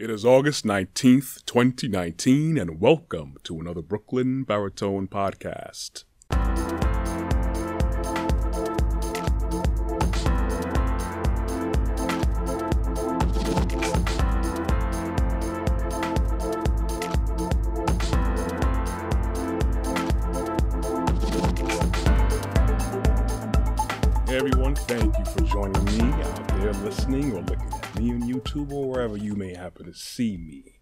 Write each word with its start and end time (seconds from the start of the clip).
It 0.00 0.08
is 0.08 0.24
August 0.24 0.64
19th, 0.64 1.44
2019, 1.44 2.56
and 2.56 2.80
welcome 2.80 3.34
to 3.42 3.60
another 3.60 3.82
Brooklyn 3.82 4.44
Baritone 4.44 5.08
podcast. 5.08 6.04
Hey 24.26 24.38
everyone, 24.38 24.74
thank 24.76 25.18
you 25.18 25.24
for 25.26 25.42
joining 25.42 25.84
me 25.84 26.22
out 26.22 26.48
there 26.56 26.72
listening 26.72 27.32
or 27.32 27.42
looking 27.42 27.79
me 27.96 28.10
on 28.10 28.22
YouTube 28.22 28.72
or 28.72 28.88
wherever 28.88 29.16
you 29.16 29.34
may 29.34 29.54
happen 29.54 29.86
to 29.86 29.94
see 29.94 30.36
me. 30.36 30.80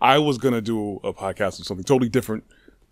I 0.00 0.18
was 0.18 0.38
gonna 0.38 0.60
do 0.60 0.96
a 1.04 1.12
podcast 1.12 1.58
on 1.58 1.64
something 1.64 1.84
totally 1.84 2.08
different, 2.08 2.44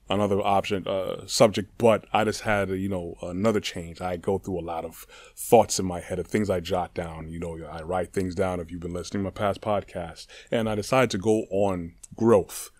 another 0.08 0.40
option, 0.40 0.86
uh, 0.86 1.26
subject, 1.26 1.70
but 1.78 2.06
I 2.12 2.24
just 2.24 2.42
had, 2.42 2.70
you 2.70 2.88
know, 2.88 3.16
another 3.22 3.60
change. 3.60 4.00
I 4.00 4.16
go 4.16 4.38
through 4.38 4.60
a 4.60 4.62
lot 4.62 4.84
of 4.84 5.06
thoughts 5.36 5.78
in 5.78 5.86
my 5.86 6.00
head 6.00 6.18
of 6.18 6.26
things 6.26 6.48
I 6.50 6.60
jot 6.60 6.94
down. 6.94 7.28
You 7.28 7.38
know, 7.38 7.58
I 7.70 7.82
write 7.82 8.12
things 8.12 8.34
down 8.34 8.60
if 8.60 8.70
you've 8.70 8.80
been 8.80 8.92
listening 8.92 9.22
to 9.22 9.24
my 9.24 9.30
past 9.30 9.60
podcasts, 9.60 10.26
and 10.50 10.68
I 10.68 10.74
decided 10.74 11.10
to 11.10 11.18
go 11.18 11.44
on 11.50 11.94
growth. 12.16 12.70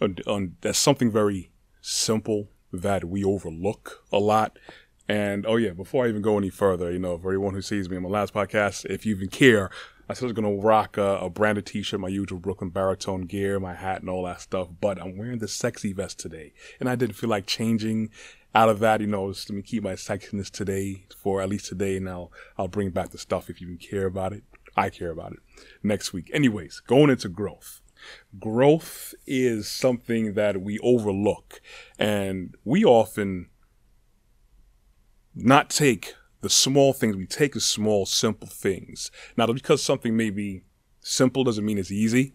On, 0.00 0.16
on 0.26 0.56
that's 0.60 0.78
something 0.78 1.10
very 1.10 1.50
simple 1.80 2.50
that 2.72 3.04
we 3.04 3.24
overlook 3.24 4.04
a 4.12 4.18
lot. 4.18 4.58
And 5.08 5.46
oh 5.46 5.56
yeah, 5.56 5.72
before 5.72 6.04
I 6.04 6.08
even 6.08 6.20
go 6.20 6.36
any 6.36 6.50
further, 6.50 6.92
you 6.92 6.98
know, 6.98 7.16
for 7.16 7.30
anyone 7.30 7.54
who 7.54 7.62
sees 7.62 7.88
me 7.88 7.96
on 7.96 8.02
my 8.02 8.10
last 8.10 8.34
podcast, 8.34 8.84
if 8.86 9.06
you 9.06 9.16
even 9.16 9.28
care, 9.28 9.70
I 10.08 10.14
said 10.14 10.24
I 10.24 10.26
was 10.26 10.32
gonna 10.32 10.54
rock 10.54 10.96
a, 10.96 11.18
a 11.18 11.30
branded 11.30 11.66
T-shirt, 11.66 12.00
my 12.00 12.08
usual 12.08 12.38
Brooklyn 12.38 12.70
baritone 12.70 13.22
gear, 13.22 13.60
my 13.60 13.74
hat, 13.74 14.00
and 14.00 14.08
all 14.08 14.24
that 14.24 14.40
stuff. 14.40 14.68
But 14.80 15.00
I'm 15.00 15.18
wearing 15.18 15.38
the 15.38 15.48
sexy 15.48 15.92
vest 15.92 16.18
today, 16.18 16.54
and 16.80 16.88
I 16.88 16.94
didn't 16.94 17.16
feel 17.16 17.28
like 17.28 17.46
changing 17.46 18.10
out 18.54 18.70
of 18.70 18.78
that. 18.80 19.02
You 19.02 19.06
know, 19.06 19.30
just 19.30 19.50
let 19.50 19.56
me 19.56 19.62
keep 19.62 19.82
my 19.82 19.92
sexiness 19.92 20.50
today 20.50 21.04
for 21.14 21.42
at 21.42 21.50
least 21.50 21.66
today. 21.66 21.98
And 21.98 22.08
I'll 22.08 22.32
I'll 22.56 22.68
bring 22.68 22.90
back 22.90 23.10
the 23.10 23.18
stuff 23.18 23.50
if 23.50 23.60
you 23.60 23.76
care 23.76 24.06
about 24.06 24.32
it. 24.32 24.44
I 24.76 24.88
care 24.88 25.10
about 25.10 25.32
it 25.32 25.40
next 25.82 26.12
week. 26.12 26.30
Anyways, 26.32 26.80
going 26.80 27.10
into 27.10 27.28
growth. 27.28 27.82
Growth 28.38 29.12
is 29.26 29.68
something 29.68 30.34
that 30.34 30.62
we 30.62 30.78
overlook, 30.78 31.60
and 31.98 32.54
we 32.64 32.84
often 32.84 33.48
not 35.34 35.68
take 35.68 36.14
the 36.40 36.50
small 36.50 36.92
things. 36.92 37.16
We 37.16 37.26
take 37.26 37.56
as 37.56 37.64
small, 37.64 38.06
simple 38.06 38.48
things. 38.48 39.10
Now, 39.36 39.46
because 39.46 39.82
something 39.82 40.16
may 40.16 40.30
be 40.30 40.62
simple 41.00 41.44
doesn't 41.44 41.64
mean 41.64 41.78
it's 41.78 41.92
easy, 41.92 42.34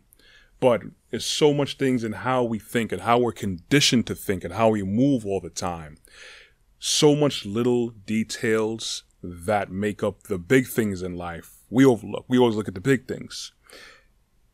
but 0.59 0.81
there's 1.09 1.25
so 1.25 1.53
much 1.53 1.77
things 1.77 2.03
in 2.03 2.13
how 2.13 2.43
we 2.43 2.59
think 2.59 2.91
and 2.91 3.01
how 3.01 3.19
we're 3.19 3.31
conditioned 3.31 4.07
to 4.07 4.15
think 4.15 4.43
and 4.43 4.53
how 4.53 4.69
we 4.69 4.83
move 4.83 5.25
all 5.25 5.39
the 5.39 5.49
time. 5.49 5.97
So 6.79 7.15
much 7.15 7.45
little 7.45 7.89
details 7.89 9.03
that 9.21 9.71
make 9.71 10.03
up 10.03 10.23
the 10.23 10.37
big 10.37 10.67
things 10.67 11.01
in 11.01 11.15
life 11.15 11.59
we 11.69 11.85
overlook. 11.85 12.25
We 12.27 12.37
always 12.37 12.55
look 12.55 12.67
at 12.67 12.75
the 12.75 12.81
big 12.81 13.07
things. 13.07 13.51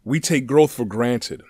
We 0.04 0.20
take 0.20 0.48
growth 0.48 0.72
for 0.72 0.86
granted 0.86 1.44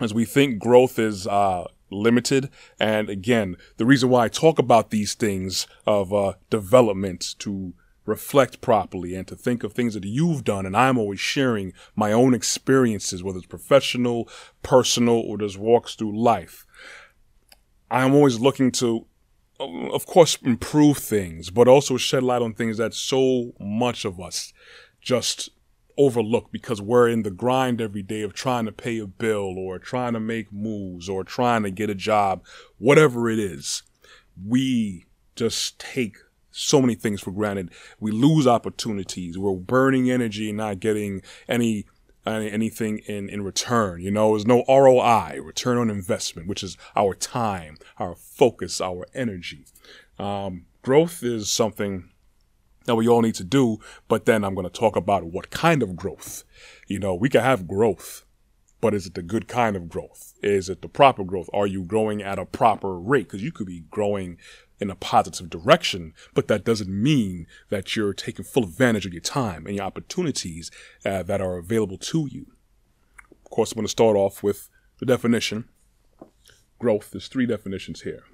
as 0.00 0.14
we 0.14 0.24
think 0.24 0.58
growth 0.58 0.98
is 0.98 1.26
uh, 1.26 1.64
limited. 1.90 2.50
And 2.78 3.08
again, 3.08 3.56
the 3.76 3.86
reason 3.86 4.08
why 4.08 4.24
I 4.24 4.28
talk 4.28 4.58
about 4.58 4.90
these 4.90 5.14
things 5.14 5.66
of 5.86 6.12
uh, 6.12 6.34
development 6.50 7.34
to 7.40 7.74
reflect 8.06 8.60
properly 8.60 9.14
and 9.14 9.26
to 9.28 9.36
think 9.36 9.64
of 9.64 9.72
things 9.72 9.94
that 9.94 10.04
you've 10.04 10.44
done. 10.44 10.64
And 10.64 10.76
I'm 10.76 10.96
always 10.96 11.20
sharing 11.20 11.72
my 11.94 12.12
own 12.12 12.34
experiences, 12.34 13.22
whether 13.22 13.38
it's 13.38 13.46
professional, 13.46 14.28
personal, 14.62 15.16
or 15.16 15.38
just 15.38 15.58
walks 15.58 15.94
through 15.94 16.18
life. 16.18 16.64
I'm 17.90 18.14
always 18.14 18.38
looking 18.38 18.70
to, 18.72 19.06
of 19.60 20.06
course, 20.06 20.38
improve 20.42 20.98
things, 20.98 21.50
but 21.50 21.68
also 21.68 21.96
shed 21.96 22.22
light 22.22 22.42
on 22.42 22.54
things 22.54 22.78
that 22.78 22.94
so 22.94 23.52
much 23.60 24.04
of 24.04 24.20
us 24.20 24.52
just 25.00 25.50
overlook 25.98 26.50
because 26.52 26.80
we're 26.80 27.08
in 27.08 27.22
the 27.22 27.30
grind 27.30 27.80
every 27.80 28.02
day 28.02 28.22
of 28.22 28.34
trying 28.34 28.66
to 28.66 28.72
pay 28.72 28.98
a 28.98 29.06
bill 29.06 29.58
or 29.58 29.78
trying 29.78 30.12
to 30.12 30.20
make 30.20 30.52
moves 30.52 31.08
or 31.08 31.24
trying 31.24 31.62
to 31.62 31.70
get 31.70 31.90
a 31.90 31.94
job, 31.94 32.44
whatever 32.78 33.28
it 33.30 33.38
is. 33.38 33.82
We 34.46 35.06
just 35.34 35.78
take 35.78 36.16
so 36.50 36.80
many 36.80 36.94
things 36.94 37.20
for 37.20 37.30
granted. 37.30 37.70
We 38.00 38.10
lose 38.10 38.46
opportunities. 38.46 39.38
We're 39.38 39.54
burning 39.54 40.10
energy 40.10 40.48
and 40.48 40.58
not 40.58 40.80
getting 40.80 41.22
any 41.48 41.86
anything 42.26 42.98
in, 43.06 43.28
in 43.28 43.42
return. 43.42 44.00
You 44.00 44.10
know, 44.10 44.30
there's 44.30 44.46
no 44.46 44.64
ROI, 44.68 45.40
return 45.42 45.78
on 45.78 45.90
investment, 45.90 46.48
which 46.48 46.64
is 46.64 46.76
our 46.96 47.14
time, 47.14 47.76
our 47.98 48.16
focus, 48.16 48.80
our 48.80 49.06
energy. 49.14 49.64
Um, 50.18 50.66
growth 50.82 51.22
is 51.22 51.50
something 51.50 52.10
that 52.86 52.96
we 52.96 53.08
all 53.08 53.22
need 53.22 53.34
to 53.36 53.44
do. 53.44 53.78
But 54.08 54.26
then 54.26 54.44
I'm 54.44 54.54
going 54.54 54.68
to 54.68 54.70
talk 54.70 54.96
about 54.96 55.24
what 55.24 55.50
kind 55.50 55.82
of 55.82 55.96
growth. 55.96 56.44
You 56.86 56.98
know, 56.98 57.14
we 57.14 57.28
can 57.28 57.42
have 57.42 57.68
growth, 57.68 58.24
but 58.80 58.94
is 58.94 59.06
it 59.06 59.14
the 59.14 59.22
good 59.22 59.48
kind 59.48 59.76
of 59.76 59.88
growth? 59.88 60.34
Is 60.42 60.68
it 60.68 60.82
the 60.82 60.88
proper 60.88 61.24
growth? 61.24 61.48
Are 61.52 61.66
you 61.66 61.84
growing 61.84 62.22
at 62.22 62.38
a 62.38 62.46
proper 62.46 62.98
rate? 62.98 63.28
Because 63.28 63.42
you 63.42 63.52
could 63.52 63.66
be 63.66 63.84
growing 63.90 64.38
in 64.78 64.90
a 64.90 64.94
positive 64.94 65.48
direction, 65.48 66.12
but 66.34 66.48
that 66.48 66.64
doesn't 66.64 66.90
mean 66.90 67.46
that 67.70 67.96
you're 67.96 68.12
taking 68.12 68.44
full 68.44 68.64
advantage 68.64 69.06
of 69.06 69.12
your 69.12 69.22
time 69.22 69.66
and 69.66 69.76
your 69.76 69.84
opportunities 69.84 70.70
uh, 71.04 71.22
that 71.22 71.40
are 71.40 71.56
available 71.56 71.96
to 71.96 72.28
you. 72.30 72.46
Of 73.44 73.50
course, 73.50 73.72
I'm 73.72 73.76
going 73.76 73.86
to 73.86 73.90
start 73.90 74.16
off 74.16 74.42
with 74.42 74.68
the 74.98 75.06
definition. 75.06 75.68
Growth, 76.78 77.10
there's 77.10 77.28
three 77.28 77.46
definitions 77.46 78.02
here. 78.02 78.24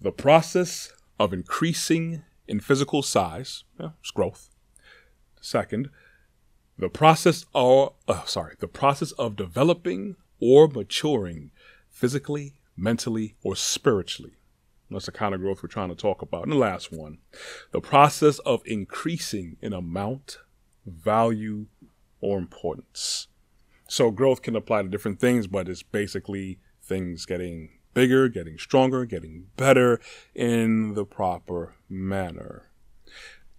The 0.00 0.10
process 0.10 0.92
of 1.20 1.32
increasing 1.32 2.24
in 2.46 2.60
physical 2.60 3.02
size, 3.02 3.64
yeah, 3.78 3.90
growth. 4.14 4.50
Second, 5.40 5.90
the 6.78 6.88
process 6.88 7.46
of, 7.54 7.94
uh, 8.08 8.24
sorry, 8.24 8.56
the 8.58 8.68
process 8.68 9.12
of 9.12 9.36
developing 9.36 10.16
or 10.40 10.68
maturing 10.68 11.50
physically, 11.88 12.54
mentally, 12.76 13.36
or 13.42 13.54
spiritually. 13.54 14.34
That's 14.90 15.06
the 15.06 15.12
kind 15.12 15.34
of 15.34 15.40
growth 15.40 15.62
we're 15.62 15.68
trying 15.68 15.88
to 15.88 15.94
talk 15.94 16.22
about. 16.22 16.44
And 16.44 16.52
the 16.52 16.56
last 16.56 16.92
one, 16.92 17.18
the 17.72 17.80
process 17.80 18.38
of 18.40 18.62
increasing 18.64 19.56
in 19.60 19.72
amount, 19.72 20.38
value, 20.86 21.66
or 22.20 22.38
importance. 22.38 23.28
So 23.88 24.10
growth 24.10 24.42
can 24.42 24.56
apply 24.56 24.82
to 24.82 24.88
different 24.88 25.20
things, 25.20 25.46
but 25.46 25.68
it's 25.68 25.82
basically 25.82 26.58
things 26.82 27.26
getting 27.26 27.78
bigger, 27.94 28.28
getting 28.28 28.58
stronger, 28.58 29.04
getting 29.04 29.46
better 29.56 30.00
in 30.34 30.94
the 30.94 31.04
proper 31.04 31.74
manner. 31.88 32.70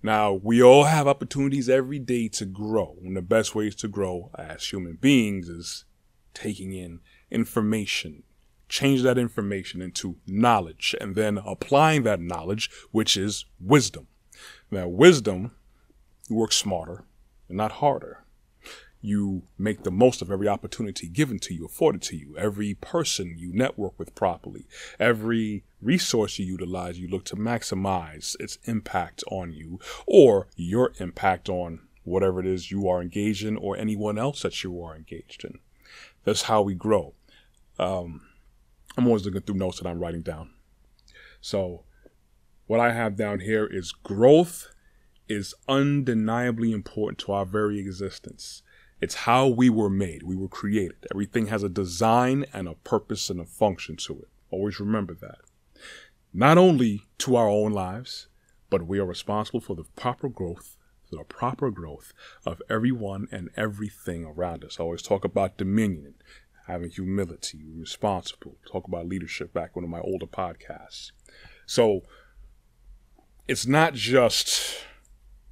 Now, 0.04 0.34
we 0.34 0.62
all 0.62 0.84
have 0.84 1.08
opportunities 1.08 1.68
every 1.68 1.98
day 1.98 2.28
to 2.30 2.46
grow. 2.46 2.98
And 3.04 3.18
the 3.18 3.22
best 3.24 3.56
ways 3.56 3.76
to 3.78 3.88
grow 3.88 4.30
as 4.38 4.68
human 4.68 4.98
beings 4.98 5.50
is 5.50 5.86
taking 6.34 6.74
in 6.74 7.00
information, 7.32 8.24
change 8.70 9.02
that 9.02 9.18
information 9.18 9.82
into 9.82 10.18
knowledge, 10.28 10.96
and 11.02 11.16
then 11.16 11.40
applying 11.40 12.04
that 12.04 12.20
knowledge, 12.20 12.70
which 12.92 13.18
is 13.18 13.46
wisdom. 13.60 14.08
Now, 14.70 14.88
wisdom, 14.88 15.56
you 16.30 16.36
work 16.36 16.52
smarter 16.52 17.06
and 17.48 17.58
not 17.58 17.74
harder 17.74 18.25
you 19.06 19.44
make 19.58 19.84
the 19.84 19.92
most 19.92 20.22
of 20.22 20.32
every 20.32 20.48
opportunity 20.48 21.08
given 21.08 21.40
to 21.40 21.54
you, 21.54 21.66
afforded 21.66 22.02
to 22.04 22.18
you, 22.18 22.36
every 22.38 22.74
person 22.74 23.36
you 23.38 23.54
network 23.54 23.98
with 23.98 24.16
properly, 24.16 24.66
every 25.00 25.64
resource 25.82 26.40
you 26.40 26.46
utilize, 26.46 27.00
you 27.00 27.08
look 27.08 27.26
to 27.26 27.36
maximize 27.36 28.36
its 28.40 28.58
impact 28.66 29.24
on 29.32 29.54
you 29.54 29.80
or 30.06 30.48
your 30.56 30.92
impact 31.00 31.50
on 31.50 31.80
whatever 32.04 32.40
it 32.40 32.46
is 32.46 32.72
you 32.72 32.88
are 32.88 33.02
engaged 33.02 33.46
in 33.46 33.58
or 33.58 33.78
anyone 33.78 34.18
else 34.18 34.42
that 34.42 34.64
you 34.64 34.82
are 34.82 34.96
engaged 34.96 35.44
in. 35.44 35.60
That's 36.24 36.44
how 36.44 36.62
we 36.62 36.74
grow. 36.74 37.14
Um, 37.78 38.22
I'm 38.98 39.08
always 39.08 39.26
looking 39.26 39.42
through 39.42 39.56
notes 39.56 39.80
that 39.80 39.88
I'm 39.88 40.00
writing 40.00 40.22
down. 40.22 40.52
So, 41.42 41.84
what 42.68 42.80
I 42.80 42.94
have 42.94 43.16
down 43.16 43.42
here 43.42 43.68
is 43.68 43.92
growth 43.92 44.68
is 45.28 45.54
undeniably 45.68 46.72
important 46.72 47.20
to 47.20 47.32
our 47.32 47.46
very 47.46 47.80
existence. 47.80 48.64
It's 49.02 49.16
how 49.16 49.48
we 49.48 49.70
were 49.70 49.90
made. 49.90 50.24
We 50.24 50.36
were 50.36 50.48
created. 50.48 51.06
Everything 51.12 51.48
has 51.48 51.64
a 51.64 51.70
design 51.70 52.46
and 52.54 52.68
a 52.68 52.76
purpose 52.76 53.30
and 53.30 53.40
a 53.40 53.46
function 53.46 53.98
to 53.98 54.20
it. 54.20 54.30
Always 54.52 54.80
remember 54.80 55.14
that. 55.16 55.40
Not 56.34 56.58
only 56.58 57.04
to 57.20 57.36
our 57.36 57.50
own 57.50 57.72
lives, 57.72 58.28
but 58.70 58.88
we 58.88 59.00
are 59.00 59.06
responsible 59.06 59.60
for 59.60 59.76
the 59.76 59.84
proper 59.96 60.30
growth, 60.30 60.78
the 61.12 61.24
proper 61.24 61.72
growth 61.72 62.14
of 62.46 62.62
everyone 62.70 63.28
and 63.32 63.50
everything 63.56 64.26
around 64.26 64.64
us. 64.64 64.80
I 64.80 64.84
always 64.84 65.02
talk 65.02 65.24
about 65.26 65.58
dominion, 65.58 66.16
having 66.68 66.90
humility, 66.90 67.64
responsible. 67.76 68.58
Talk 68.70 68.88
about 68.88 69.08
leadership 69.08 69.54
back 69.54 69.76
one 69.76 69.84
of 69.86 69.90
my 69.90 70.00
older 70.00 70.26
podcasts. 70.26 71.12
So 71.66 72.02
it's 73.48 73.68
not 73.68 73.94
just 73.94 74.84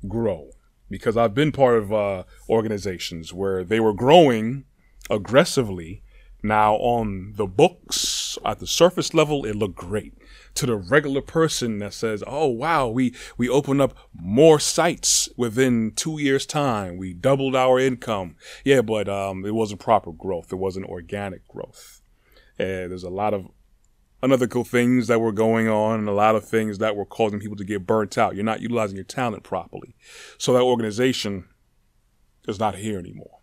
grow 0.08 0.50
because 0.94 1.18
I've 1.18 1.34
been 1.34 1.52
part 1.52 1.80
of 1.80 1.92
uh, 1.92 2.24
organizations 2.48 3.34
where 3.34 3.64
they 3.64 3.80
were 3.80 3.96
growing 3.96 4.66
aggressively. 5.10 6.04
Now, 6.44 6.76
on 6.76 7.34
the 7.36 7.48
books, 7.48 8.38
at 8.46 8.60
the 8.60 8.68
surface 8.68 9.12
level, 9.12 9.44
it 9.44 9.56
looked 9.56 9.76
great. 9.76 10.14
To 10.54 10.68
the 10.68 10.76
regular 10.76 11.22
person 11.22 11.80
that 11.80 11.96
says, 11.96 12.24
"Oh 12.28 12.46
wow, 12.46 12.88
we 12.90 13.16
we 13.38 13.50
opened 13.50 13.82
up 13.82 13.98
more 14.14 14.60
sites 14.60 15.28
within 15.36 15.94
two 15.96 16.20
years' 16.20 16.46
time. 16.46 16.98
We 16.98 17.16
doubled 17.16 17.56
our 17.56 17.80
income." 17.80 18.36
Yeah, 18.64 18.82
but 18.82 19.10
um, 19.10 19.48
it 19.48 19.56
wasn't 19.56 19.80
proper 19.80 20.12
growth. 20.12 20.54
It 20.54 20.58
wasn't 20.58 20.86
organic 20.86 21.48
growth. 21.48 22.02
And 22.60 22.92
there's 22.92 23.04
a 23.04 23.10
lot 23.10 23.34
of 23.34 23.48
unethical 24.24 24.64
things 24.64 25.08
that 25.08 25.20
were 25.20 25.34
going 25.34 25.68
on 25.68 26.00
and 26.00 26.08
a 26.08 26.14
lot 26.14 26.36
of 26.36 26.48
things 26.48 26.78
that 26.78 26.96
were 26.96 27.06
causing 27.06 27.42
people 27.42 27.58
to 27.58 27.66
get 27.66 27.86
burnt 27.86 28.18
out. 28.18 28.36
You're 28.36 28.46
not 28.46 28.62
utilizing 28.62 28.96
your 28.96 29.04
talent 29.04 29.44
properly. 29.44 29.96
So 30.38 30.54
that 30.54 30.62
organization 30.62 31.50
is 32.48 32.58
not 32.58 32.76
here 32.76 32.98
anymore 32.98 33.40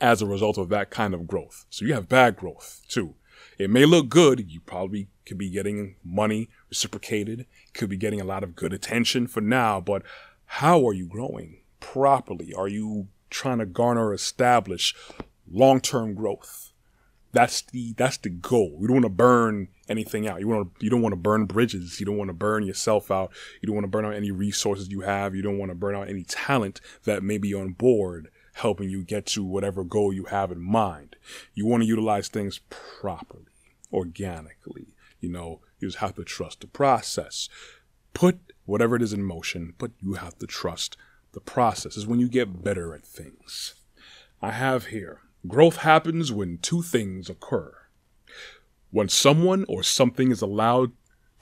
as 0.00 0.22
a 0.22 0.26
result 0.26 0.56
of 0.56 0.68
that 0.68 0.90
kind 0.90 1.14
of 1.14 1.26
growth. 1.26 1.66
So 1.68 1.84
you 1.84 1.94
have 1.94 2.08
bad 2.08 2.36
growth 2.36 2.82
too. 2.88 3.16
It 3.58 3.70
may 3.70 3.84
look 3.84 4.08
good. 4.08 4.50
You 4.50 4.60
probably 4.60 5.08
could 5.26 5.38
be 5.38 5.50
getting 5.50 5.96
money 6.04 6.48
reciprocated, 6.68 7.46
could 7.74 7.90
be 7.90 7.96
getting 7.96 8.20
a 8.20 8.24
lot 8.24 8.44
of 8.44 8.54
good 8.54 8.72
attention 8.72 9.26
for 9.26 9.40
now, 9.40 9.80
but 9.80 10.02
how 10.44 10.86
are 10.86 10.92
you 10.92 11.06
growing 11.06 11.62
properly? 11.80 12.54
Are 12.54 12.68
you 12.68 13.08
trying 13.30 13.58
to 13.58 13.66
garner, 13.66 14.14
establish 14.14 14.94
long 15.50 15.80
term 15.80 16.14
growth? 16.14 16.71
That's 17.32 17.62
the 17.62 17.94
that's 17.96 18.18
the 18.18 18.28
goal. 18.28 18.76
You 18.80 18.88
don't 18.88 18.96
want 18.96 19.06
to 19.06 19.10
burn 19.10 19.68
anything 19.88 20.28
out. 20.28 20.40
You 20.40 20.48
want 20.48 20.74
to 20.78 20.84
you 20.84 20.90
don't 20.90 21.00
want 21.00 21.12
to 21.12 21.16
burn 21.20 21.46
bridges. 21.46 21.98
You 21.98 22.06
don't 22.06 22.18
want 22.18 22.28
to 22.28 22.34
burn 22.34 22.62
yourself 22.62 23.10
out. 23.10 23.32
You 23.60 23.66
don't 23.66 23.74
want 23.74 23.84
to 23.84 23.90
burn 23.90 24.04
out 24.04 24.14
any 24.14 24.30
resources 24.30 24.90
you 24.90 25.00
have. 25.00 25.34
You 25.34 25.42
don't 25.42 25.58
want 25.58 25.70
to 25.70 25.74
burn 25.74 25.96
out 25.96 26.08
any 26.08 26.24
talent 26.24 26.80
that 27.04 27.22
may 27.22 27.38
be 27.38 27.54
on 27.54 27.72
board 27.72 28.30
helping 28.54 28.90
you 28.90 29.02
get 29.02 29.24
to 29.24 29.42
whatever 29.42 29.82
goal 29.82 30.12
you 30.12 30.24
have 30.26 30.52
in 30.52 30.60
mind. 30.60 31.16
You 31.54 31.66
want 31.66 31.82
to 31.82 31.88
utilize 31.88 32.28
things 32.28 32.60
properly, 32.68 33.46
organically. 33.90 34.88
You 35.20 35.30
know, 35.30 35.60
you 35.78 35.88
just 35.88 35.98
have 35.98 36.14
to 36.16 36.24
trust 36.24 36.60
the 36.60 36.66
process. 36.66 37.48
Put 38.12 38.40
whatever 38.66 38.94
it 38.94 39.02
is 39.02 39.14
in 39.14 39.22
motion, 39.22 39.74
but 39.78 39.92
you 40.00 40.14
have 40.14 40.36
to 40.38 40.46
trust 40.46 40.98
the 41.32 41.40
process. 41.40 41.96
Is 41.96 42.06
when 42.06 42.20
you 42.20 42.28
get 42.28 42.62
better 42.62 42.94
at 42.94 43.06
things. 43.06 43.74
I 44.42 44.50
have 44.50 44.86
here 44.86 45.20
Growth 45.46 45.78
happens 45.78 46.30
when 46.30 46.58
two 46.58 46.82
things 46.82 47.28
occur. 47.28 47.74
When 48.90 49.08
someone 49.08 49.64
or 49.68 49.82
something 49.82 50.30
is 50.30 50.42
allowed 50.42 50.92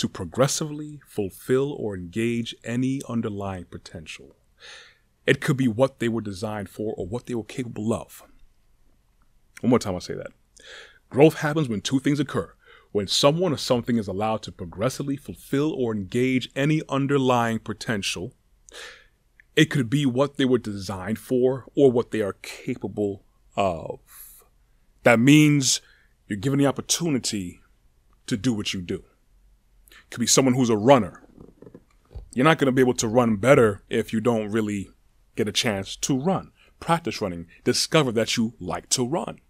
to 0.00 0.08
progressively 0.08 0.98
fulfill 1.06 1.72
or 1.72 1.94
engage 1.94 2.54
any 2.64 3.02
underlying 3.06 3.66
potential. 3.66 4.34
It 5.26 5.42
could 5.42 5.58
be 5.58 5.68
what 5.68 5.98
they 5.98 6.08
were 6.08 6.22
designed 6.22 6.70
for 6.70 6.94
or 6.96 7.06
what 7.06 7.26
they 7.26 7.34
were 7.34 7.44
capable 7.44 7.92
of. 7.92 8.24
One 9.60 9.68
more 9.68 9.78
time, 9.78 9.92
I'll 9.92 10.00
say 10.00 10.14
that. 10.14 10.32
Growth 11.10 11.40
happens 11.40 11.68
when 11.68 11.82
two 11.82 12.00
things 12.00 12.18
occur. 12.18 12.54
When 12.92 13.08
someone 13.08 13.52
or 13.52 13.58
something 13.58 13.98
is 13.98 14.08
allowed 14.08 14.40
to 14.44 14.52
progressively 14.52 15.18
fulfill 15.18 15.70
or 15.74 15.94
engage 15.94 16.48
any 16.56 16.80
underlying 16.88 17.58
potential, 17.58 18.32
it 19.54 19.66
could 19.66 19.90
be 19.90 20.06
what 20.06 20.38
they 20.38 20.46
were 20.46 20.56
designed 20.58 21.18
for 21.18 21.66
or 21.76 21.92
what 21.92 22.10
they 22.10 22.22
are 22.22 22.38
capable 22.40 23.22
of. 23.56 24.00
That 25.02 25.18
means 25.18 25.80
you're 26.26 26.38
given 26.38 26.58
the 26.58 26.66
opportunity 26.66 27.60
to 28.26 28.36
do 28.36 28.52
what 28.52 28.72
you 28.72 28.80
do. 28.80 29.04
Could 30.10 30.20
be 30.20 30.26
someone 30.26 30.54
who's 30.54 30.70
a 30.70 30.76
runner. 30.76 31.22
You're 32.32 32.44
not 32.44 32.58
going 32.58 32.66
to 32.66 32.72
be 32.72 32.82
able 32.82 32.94
to 32.94 33.08
run 33.08 33.36
better 33.36 33.82
if 33.88 34.12
you 34.12 34.20
don't 34.20 34.50
really 34.50 34.90
get 35.36 35.48
a 35.48 35.52
chance 35.52 35.96
to 35.96 36.18
run. 36.18 36.52
Practice 36.78 37.20
running. 37.20 37.46
Discover 37.64 38.12
that 38.12 38.36
you 38.36 38.54
like 38.60 38.88
to 38.90 39.06
run. 39.06 39.40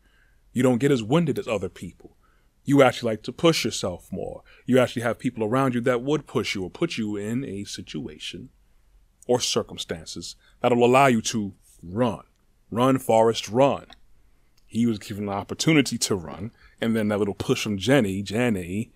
You 0.52 0.62
don't 0.62 0.78
get 0.78 0.90
as 0.90 1.02
winded 1.02 1.38
as 1.38 1.46
other 1.46 1.68
people. 1.68 2.16
You 2.64 2.82
actually 2.82 3.12
like 3.12 3.22
to 3.24 3.32
push 3.32 3.64
yourself 3.64 4.08
more. 4.10 4.42
You 4.66 4.78
actually 4.78 5.02
have 5.02 5.18
people 5.18 5.44
around 5.44 5.74
you 5.74 5.80
that 5.82 6.02
would 6.02 6.26
push 6.26 6.54
you 6.54 6.64
or 6.64 6.70
put 6.70 6.96
you 6.96 7.16
in 7.16 7.44
a 7.44 7.64
situation 7.64 8.50
or 9.26 9.40
circumstances 9.40 10.36
that'll 10.60 10.84
allow 10.84 11.06
you 11.06 11.22
to 11.22 11.54
run. 11.82 12.22
Run, 12.70 12.98
Forrest, 12.98 13.48
run. 13.48 13.86
He 14.66 14.86
was 14.86 14.98
given 14.98 15.26
the 15.26 15.32
opportunity 15.32 15.98
to 15.98 16.14
run, 16.14 16.52
and 16.80 16.94
then 16.94 17.08
that 17.08 17.18
little 17.18 17.34
push 17.34 17.62
from 17.62 17.76
Jenny, 17.76 18.22
Jenny, 18.22 18.92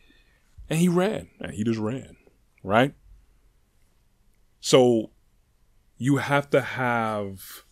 and 0.70 0.78
he 0.78 0.88
ran. 0.88 1.28
And 1.40 1.52
he 1.52 1.64
just 1.64 1.80
ran, 1.80 2.16
right? 2.62 2.94
So 4.60 5.10
you 5.98 6.18
have 6.18 6.48
to 6.50 6.60
have 6.60 7.64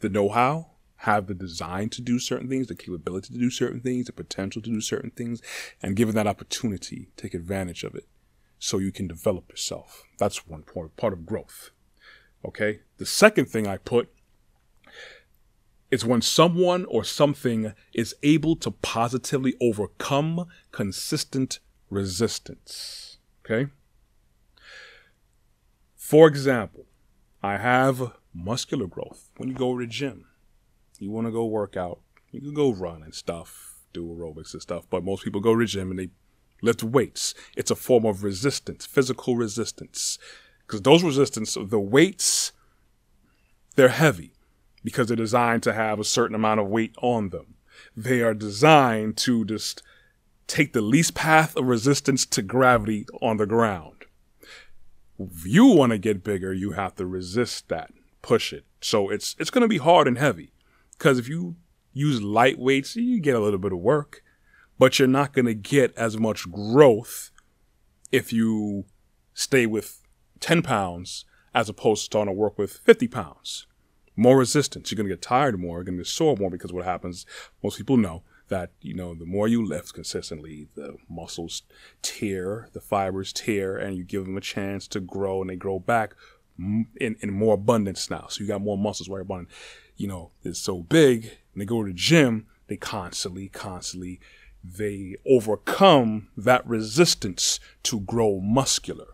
the 0.00 0.08
know 0.08 0.28
how, 0.28 0.72
have 0.96 1.28
the 1.28 1.34
design 1.34 1.88
to 1.90 2.02
do 2.02 2.18
certain 2.18 2.48
things, 2.48 2.66
the 2.66 2.74
capability 2.74 3.32
to 3.32 3.38
do 3.38 3.50
certain 3.50 3.80
things, 3.80 4.06
the 4.06 4.12
potential 4.12 4.60
to 4.62 4.70
do 4.70 4.80
certain 4.80 5.10
things, 5.10 5.40
and 5.82 5.96
given 5.96 6.14
that 6.14 6.26
opportunity, 6.26 7.10
take 7.16 7.34
advantage 7.34 7.84
of 7.84 7.94
it 7.94 8.06
so 8.58 8.78
you 8.78 8.92
can 8.92 9.06
develop 9.06 9.48
yourself. 9.48 10.04
That's 10.18 10.46
one 10.46 10.62
part, 10.62 10.96
part 10.96 11.12
of 11.12 11.26
growth. 11.26 11.70
Okay. 12.44 12.80
The 12.98 13.06
second 13.06 13.46
thing 13.46 13.66
I 13.66 13.76
put 13.76 14.12
is 15.90 16.04
when 16.04 16.22
someone 16.22 16.84
or 16.86 17.04
something 17.04 17.74
is 17.92 18.14
able 18.22 18.56
to 18.56 18.70
positively 18.70 19.54
overcome 19.60 20.46
consistent 20.70 21.58
resistance. 21.90 23.18
Okay. 23.44 23.70
For 25.94 26.26
example, 26.26 26.86
I 27.42 27.58
have 27.58 28.12
muscular 28.34 28.86
growth. 28.86 29.30
When 29.36 29.48
you 29.48 29.54
go 29.54 29.78
to 29.78 29.84
the 29.84 29.90
gym, 29.90 30.26
you 30.98 31.10
want 31.10 31.26
to 31.26 31.32
go 31.32 31.44
work 31.44 31.76
out, 31.76 32.00
you 32.30 32.40
can 32.40 32.54
go 32.54 32.72
run 32.72 33.02
and 33.02 33.14
stuff, 33.14 33.80
do 33.92 34.06
aerobics 34.06 34.52
and 34.52 34.62
stuff, 34.62 34.86
but 34.88 35.04
most 35.04 35.24
people 35.24 35.40
go 35.40 35.54
to 35.54 35.60
the 35.60 35.66
gym 35.66 35.90
and 35.90 35.98
they 35.98 36.08
lift 36.62 36.82
weights. 36.82 37.34
It's 37.56 37.70
a 37.70 37.76
form 37.76 38.06
of 38.06 38.24
resistance, 38.24 38.86
physical 38.86 39.36
resistance 39.36 40.18
because 40.66 40.82
those 40.82 41.02
resistance, 41.02 41.56
the 41.60 41.80
weights, 41.80 42.52
they're 43.76 43.88
heavy 43.88 44.32
because 44.84 45.08
they're 45.08 45.16
designed 45.16 45.62
to 45.62 45.72
have 45.72 45.98
a 45.98 46.04
certain 46.04 46.34
amount 46.34 46.60
of 46.60 46.68
weight 46.68 46.94
on 47.00 47.30
them. 47.30 47.54
They 47.96 48.20
are 48.20 48.34
designed 48.34 49.16
to 49.18 49.44
just 49.44 49.82
take 50.46 50.72
the 50.72 50.80
least 50.80 51.14
path 51.14 51.56
of 51.56 51.66
resistance 51.66 52.26
to 52.26 52.42
gravity 52.42 53.06
on 53.20 53.36
the 53.36 53.46
ground. 53.46 54.04
If 55.18 55.46
you 55.46 55.66
want 55.66 55.92
to 55.92 55.98
get 55.98 56.24
bigger, 56.24 56.52
you 56.52 56.72
have 56.72 56.94
to 56.96 57.06
resist 57.06 57.68
that, 57.68 57.92
push 58.22 58.52
it. 58.52 58.64
So 58.80 59.08
it's 59.08 59.36
it's 59.38 59.50
going 59.50 59.62
to 59.62 59.68
be 59.68 59.78
hard 59.78 60.08
and 60.08 60.18
heavy 60.18 60.52
because 60.98 61.18
if 61.18 61.28
you 61.28 61.56
use 61.92 62.22
light 62.22 62.58
weights, 62.58 62.96
you 62.96 63.20
get 63.20 63.36
a 63.36 63.40
little 63.40 63.58
bit 63.58 63.72
of 63.72 63.78
work, 63.78 64.22
but 64.78 64.98
you're 64.98 65.08
not 65.08 65.32
going 65.32 65.46
to 65.46 65.54
get 65.54 65.96
as 65.96 66.18
much 66.18 66.50
growth 66.50 67.30
if 68.10 68.32
you 68.32 68.84
stay 69.34 69.66
with 69.66 70.01
10 70.42 70.60
pounds 70.62 71.24
as 71.54 71.68
opposed 71.68 72.02
to 72.02 72.04
starting 72.06 72.34
to 72.34 72.38
work 72.38 72.58
with 72.58 72.72
50 72.72 73.08
pounds. 73.08 73.66
More 74.14 74.36
resistance. 74.36 74.90
You're 74.90 74.96
going 74.96 75.08
to 75.08 75.14
get 75.14 75.22
tired 75.22 75.58
more. 75.58 75.78
You're 75.78 75.84
going 75.84 75.96
to 75.96 76.02
get 76.02 76.08
sore 76.08 76.36
more 76.36 76.50
because 76.50 76.72
what 76.72 76.84
happens, 76.84 77.24
most 77.62 77.78
people 77.78 77.96
know 77.96 78.22
that, 78.48 78.70
you 78.82 78.92
know, 78.92 79.14
the 79.14 79.24
more 79.24 79.48
you 79.48 79.64
lift 79.64 79.94
consistently, 79.94 80.68
the 80.74 80.96
muscles 81.08 81.62
tear, 82.02 82.68
the 82.74 82.80
fibers 82.80 83.32
tear, 83.32 83.76
and 83.78 83.96
you 83.96 84.04
give 84.04 84.26
them 84.26 84.36
a 84.36 84.42
chance 84.42 84.86
to 84.88 85.00
grow 85.00 85.40
and 85.40 85.48
they 85.48 85.56
grow 85.56 85.78
back 85.78 86.14
in, 86.58 87.16
in 87.20 87.32
more 87.32 87.54
abundance 87.54 88.10
now. 88.10 88.26
So 88.28 88.42
you 88.42 88.48
got 88.48 88.60
more 88.60 88.76
muscles 88.76 89.08
where 89.08 89.22
abundant, 89.22 89.48
you 89.96 90.08
know, 90.08 90.32
is 90.42 90.58
so 90.58 90.80
big. 90.82 91.24
And 91.24 91.62
they 91.62 91.64
go 91.64 91.82
to 91.82 91.88
the 91.88 91.94
gym, 91.94 92.46
they 92.66 92.76
constantly, 92.76 93.48
constantly, 93.48 94.20
they 94.62 95.16
overcome 95.26 96.28
that 96.36 96.66
resistance 96.66 97.58
to 97.84 98.00
grow 98.00 98.40
muscular. 98.40 99.11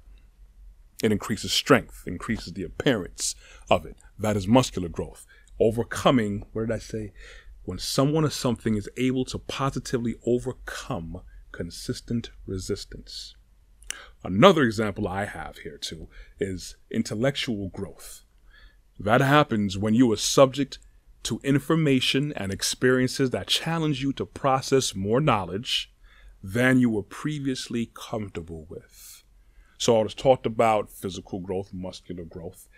It 1.02 1.12
increases 1.12 1.52
strength, 1.52 2.04
increases 2.06 2.52
the 2.52 2.64
appearance 2.64 3.34
of 3.70 3.86
it. 3.86 3.96
That 4.18 4.36
is 4.36 4.48
muscular 4.48 4.88
growth. 4.88 5.26
Overcoming, 5.60 6.44
what 6.52 6.66
did 6.66 6.74
I 6.74 6.78
say? 6.78 7.12
When 7.64 7.78
someone 7.78 8.24
or 8.24 8.30
something 8.30 8.76
is 8.76 8.88
able 8.96 9.24
to 9.26 9.38
positively 9.38 10.16
overcome 10.26 11.20
consistent 11.52 12.30
resistance. 12.46 13.36
Another 14.24 14.62
example 14.62 15.06
I 15.06 15.24
have 15.24 15.58
here 15.58 15.78
too 15.78 16.08
is 16.38 16.76
intellectual 16.90 17.68
growth. 17.68 18.24
That 18.98 19.20
happens 19.20 19.78
when 19.78 19.94
you 19.94 20.10
are 20.12 20.16
subject 20.16 20.78
to 21.24 21.40
information 21.44 22.32
and 22.32 22.52
experiences 22.52 23.30
that 23.30 23.46
challenge 23.46 24.02
you 24.02 24.12
to 24.14 24.26
process 24.26 24.94
more 24.94 25.20
knowledge 25.20 25.92
than 26.42 26.78
you 26.78 26.90
were 26.90 27.02
previously 27.02 27.90
comfortable 27.94 28.66
with. 28.68 29.07
So 29.78 29.98
I 29.98 30.02
was 30.02 30.14
talked 30.14 30.44
about 30.44 30.90
physical 30.90 31.38
growth, 31.38 31.72
muscular 31.72 32.24
growth, 32.24 32.68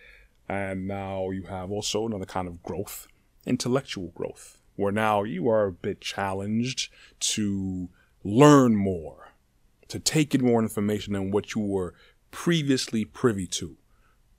and 0.47 0.87
now 0.87 1.31
you 1.31 1.45
have 1.45 1.71
also 1.71 2.07
another 2.07 2.27
kind 2.27 2.47
of 2.47 2.63
growth, 2.63 3.07
intellectual 3.47 4.09
growth, 4.09 4.59
where 4.77 4.93
now 4.93 5.23
you 5.23 5.49
are 5.49 5.67
a 5.67 5.73
bit 5.73 6.03
challenged 6.03 6.93
to 7.21 7.89
learn 8.23 8.77
more, 8.77 9.31
to 9.89 9.99
take 9.99 10.35
in 10.35 10.45
more 10.45 10.61
information 10.61 11.15
than 11.15 11.31
what 11.31 11.55
you 11.55 11.63
were 11.63 11.95
previously 12.31 13.07
privy 13.07 13.47
to. 13.47 13.79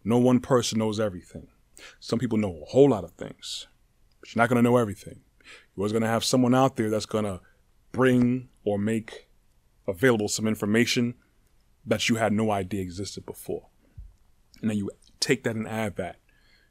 No 0.03 0.19
one 0.19 0.39
person 0.39 0.77
knows 0.77 0.99
everything. 0.99 1.47
Some 1.99 2.19
people 2.19 2.37
know 2.37 2.61
a 2.61 2.69
whole 2.69 2.91
lot 2.91 3.03
of 3.03 3.13
things, 3.13 3.67
but 4.19 4.35
you're 4.35 4.41
not 4.41 4.49
going 4.49 4.63
to 4.63 4.69
know 4.69 4.77
everything. 4.77 5.21
You're 5.75 5.81
always 5.81 5.93
going 5.93 6.03
to 6.03 6.07
have 6.07 6.23
someone 6.23 6.53
out 6.53 6.75
there 6.75 6.91
that's 6.91 7.07
going 7.07 7.25
to 7.25 7.41
bring 7.91 8.49
or 8.63 8.77
make 8.77 9.29
available 9.87 10.27
some 10.27 10.47
information 10.47 11.15
that 11.85 12.09
you 12.09 12.15
had 12.15 12.33
no 12.33 12.51
idea 12.51 12.81
existed 12.81 13.25
before. 13.25 13.67
And 14.61 14.69
then 14.69 14.77
you 14.77 14.91
take 15.19 15.43
that 15.43 15.55
and 15.55 15.67
add 15.67 15.95
that 15.97 16.17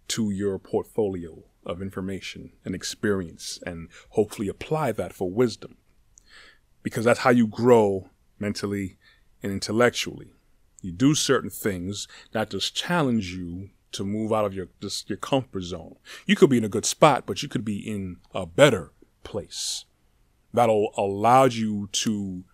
to 0.09 0.31
your 0.31 0.59
portfolio 0.59 1.45
of 1.65 1.83
information 1.83 2.53
and 2.65 2.75
experience 2.75 3.59
and 3.67 3.89
hopefully 4.11 4.49
apply 4.49 4.93
that 4.93 5.13
for 5.13 5.31
wisdom. 5.31 5.77
Because 6.83 7.05
that's 7.05 7.21
how 7.21 7.31
you 7.31 7.47
grow 7.47 8.11
mentally 8.39 8.97
and 9.43 9.53
intellectually. 9.53 10.33
You 10.81 10.93
do 10.93 11.15
certain 11.15 11.51
things 11.51 12.09
that 12.33 12.51
just 12.51 12.75
challenge 12.75 13.35
you 13.35 13.71
to 13.93 14.05
move 14.05 14.33
out 14.33 14.45
of 14.45 14.55
your 14.55 14.69
just 14.81 15.11
your 15.11 15.19
comfort 15.19 15.63
zone. 15.63 15.97
You 16.27 16.37
could 16.37 16.51
be 16.51 16.59
in 16.59 16.65
a 16.65 16.69
good 16.69 16.87
spot, 16.87 17.25
but 17.27 17.43
you 17.43 17.49
could 17.49 17.65
be 17.65 17.79
in 17.79 18.17
a 18.35 18.47
better 18.47 18.93
place. 19.25 19.85
That'll 20.55 20.93
allow 20.97 21.45
you 21.45 21.89
to 21.93 22.45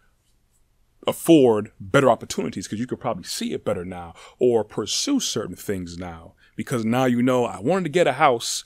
afford 1.06 1.70
better 1.78 2.10
opportunities 2.10 2.66
because 2.66 2.80
you 2.80 2.86
could 2.86 3.00
probably 3.00 3.25
see 3.25 3.52
it 3.52 3.64
better 3.64 3.84
now 3.84 4.14
or 4.38 4.64
pursue 4.64 5.20
certain 5.20 5.56
things 5.56 5.96
now 5.96 6.34
because 6.56 6.84
now 6.84 7.04
you 7.04 7.22
know 7.22 7.44
I 7.44 7.60
wanted 7.60 7.84
to 7.84 7.90
get 7.90 8.06
a 8.06 8.14
house, 8.14 8.64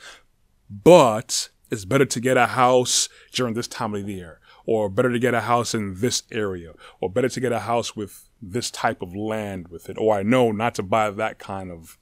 but 0.70 1.50
it's 1.70 1.84
better 1.84 2.06
to 2.06 2.20
get 2.20 2.36
a 2.36 2.46
house 2.46 3.08
during 3.32 3.54
this 3.54 3.68
time 3.68 3.94
of 3.94 4.06
the 4.06 4.12
year 4.12 4.40
or 4.64 4.88
better 4.88 5.10
to 5.10 5.18
get 5.18 5.34
a 5.34 5.42
house 5.42 5.74
in 5.74 6.00
this 6.00 6.22
area 6.30 6.72
or 7.00 7.10
better 7.10 7.28
to 7.28 7.40
get 7.40 7.52
a 7.52 7.60
house 7.60 7.96
with 7.96 8.28
this 8.40 8.70
type 8.70 9.02
of 9.02 9.14
land 9.14 9.68
with 9.68 9.88
it 9.88 9.98
or 9.98 10.16
I 10.16 10.22
know 10.22 10.52
not 10.52 10.74
to 10.76 10.82
buy 10.82 11.10
that 11.10 11.38
kind 11.38 11.70
of 11.70 11.98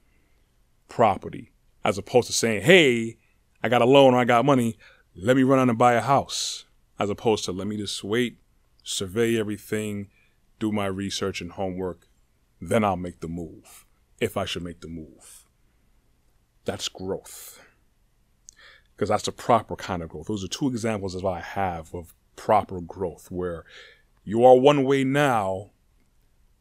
property 0.89 1.53
as 1.85 1.99
opposed 1.99 2.27
to 2.29 2.33
saying, 2.33 2.63
Hey, 2.63 3.17
I 3.63 3.69
got 3.69 3.83
a 3.83 3.87
loan 3.87 4.15
or 4.15 4.19
I 4.19 4.25
got 4.25 4.45
money. 4.45 4.77
Let 5.17 5.37
me 5.37 5.43
run 5.43 5.59
out 5.59 5.69
and 5.69 5.79
buy 5.79 5.95
a 5.95 6.01
house 6.01 6.65
as 6.99 7.11
opposed 7.11 7.45
to 7.45 7.53
let 7.53 7.67
me 7.67 7.77
just 7.77 8.03
wait, 8.05 8.39
survey 8.83 9.39
everything, 9.39 10.09
do 10.59 10.73
my 10.73 10.87
research 10.87 11.41
and 11.41 11.53
homework, 11.53 12.09
then 12.61 12.85
I'll 12.85 12.97
make 12.97 13.21
the 13.21 13.29
move, 13.29 13.87
if 14.21 14.37
I 14.37 14.45
should 14.45 14.63
make 14.63 14.81
the 14.81 14.89
move. 14.89 15.47
That's 16.65 16.89
growth. 16.89 17.61
Because 18.95 19.09
that's 19.09 19.25
the 19.25 19.33
proper 19.33 19.77
kind 19.77 20.03
of 20.03 20.09
growth. 20.09 20.27
Those 20.27 20.45
are 20.45 20.49
two 20.49 20.69
examples 20.69 21.15
of 21.15 21.23
what 21.23 21.39
I 21.39 21.41
have 21.41 21.95
of 21.95 22.15
proper 22.37 22.81
growth, 22.81 23.31
where 23.31 23.65
you 24.25 24.45
are 24.45 24.57
one 24.57 24.85
way 24.85 25.05
now, 25.05 25.71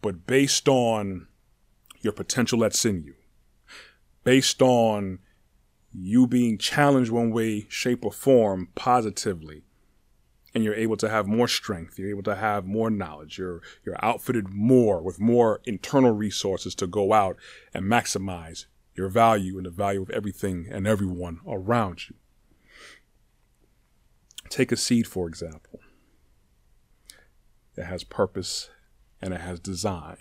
but 0.02 0.28
based 0.28 0.70
on 0.70 1.28
your 2.02 2.14
potential 2.14 2.60
that's 2.60 2.86
in 2.86 3.04
you, 3.04 3.16
based 4.24 4.62
on 4.62 5.20
you 5.92 6.28
being 6.28 6.58
challenged 6.58 7.12
one 7.12 7.32
way, 7.32 7.66
shape, 7.70 8.06
or 8.06 8.12
form 8.12 8.70
positively, 8.76 9.64
and 10.58 10.64
you're 10.64 10.74
able 10.74 10.98
to 10.98 11.08
have 11.08 11.28
more 11.28 11.48
strength. 11.48 12.00
You're 12.00 12.10
able 12.10 12.24
to 12.24 12.36
have 12.36 12.66
more 12.66 12.90
knowledge. 12.90 13.38
You're 13.38 13.62
you're 13.86 14.04
outfitted 14.04 14.50
more 14.50 15.04
with 15.04 15.20
more 15.20 15.62
internal 15.66 16.10
resources 16.10 16.74
to 16.78 16.88
go 16.88 17.14
out 17.14 17.38
and 17.76 17.86
maximize 17.86 18.66
your 18.96 19.08
value 19.08 19.58
and 19.58 19.68
the 19.68 19.70
value 19.70 20.02
of 20.02 20.10
everything 20.10 20.68
and 20.72 20.88
everyone 20.88 21.42
around 21.48 22.10
you. 22.10 22.16
Take 24.50 24.72
a 24.72 24.78
seed, 24.78 25.06
for 25.06 25.28
example. 25.28 25.80
It 27.76 27.84
has 27.84 28.04
purpose 28.04 28.72
and 29.22 29.36
it 29.36 29.42
has 29.42 29.60
design. 29.60 30.18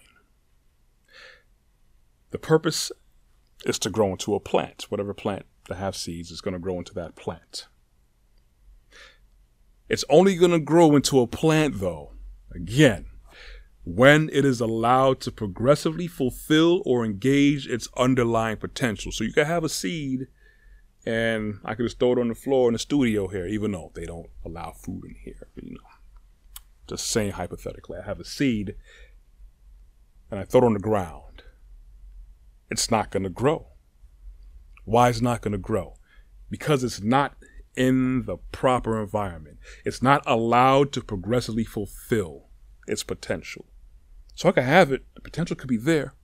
The 2.31 2.39
purpose 2.39 2.93
is 3.65 3.79
to 3.79 3.89
grow 3.89 4.11
into 4.11 4.35
a 4.35 4.41
plant. 4.41 4.85
Whatever 4.91 5.15
plant 5.15 5.47
that 5.69 5.77
has 5.77 5.97
seeds 5.97 6.31
is 6.31 6.43
going 6.43 6.53
to 6.53 6.61
grow 6.61 6.77
into 6.77 6.93
that 6.93 7.17
plant. 7.17 7.69
It's 9.89 10.05
only 10.09 10.37
going 10.37 10.51
to 10.51 10.59
grow 10.59 10.97
into 10.97 11.21
a 11.21 11.27
plant, 11.27 11.79
though, 11.79 12.13
again, 12.55 13.07
when 13.85 14.29
it 14.33 14.45
is 14.45 14.61
allowed 14.61 15.21
to 15.21 15.31
progressively 15.31 16.09
fulfill 16.09 16.83
or 16.85 17.05
engage 17.05 17.69
its 17.69 17.89
underlying 17.97 18.57
potential. 18.57 19.13
So 19.13 19.23
you 19.23 19.33
can 19.33 19.47
have 19.47 19.63
a 19.63 19.69
seed, 19.69 20.27
and 21.07 21.61
I 21.65 21.75
could 21.75 21.87
just 21.87 22.01
throw 22.01 22.13
it 22.13 22.19
on 22.19 22.29
the 22.29 22.35
floor 22.35 22.69
in 22.69 22.73
the 22.73 22.81
studio 22.81 23.29
here, 23.29 23.47
even 23.47 23.71
though 23.71 23.93
they 23.95 24.07
don't 24.07 24.31
allow 24.45 24.73
food 24.73 25.05
in 25.05 25.15
here. 25.23 25.47
You 25.55 25.75
know, 25.75 25.81
just 26.89 27.07
saying 27.07 27.33
hypothetically, 27.33 27.99
I 28.03 28.07
have 28.07 28.19
a 28.19 28.25
seed, 28.25 28.75
and 30.33 30.41
I 30.41 30.45
throw 30.45 30.63
it 30.63 30.67
on 30.67 30.75
the 30.75 30.81
ground. 30.81 31.45
It's 32.73 32.91
not 32.91 33.13
going 33.13 33.23
to 33.23 33.29
grow. 33.29 33.69
Why 34.85 35.11
is 35.11 35.19
it 35.19 35.23
not 35.23 35.43
going 35.43 35.53
to 35.53 35.59
grow? 35.59 35.95
Because 36.51 36.83
it's 36.83 37.01
not 37.01 37.37
in 37.77 38.25
the 38.25 38.39
proper 38.53 39.01
environment. 39.01 39.59
It's 39.85 40.03
not 40.03 40.23
allowed 40.27 40.93
to 40.93 41.03
progressively 41.03 41.65
fulfill 41.65 42.49
its 42.87 43.03
potential. 43.03 43.67
So 44.35 44.49
I 44.49 44.53
can 44.53 44.65
have 44.65 44.93
it, 44.93 45.05
the 45.15 45.21
potential 45.21 45.57
could 45.57 45.69
be 45.69 45.77
there, 45.77 46.15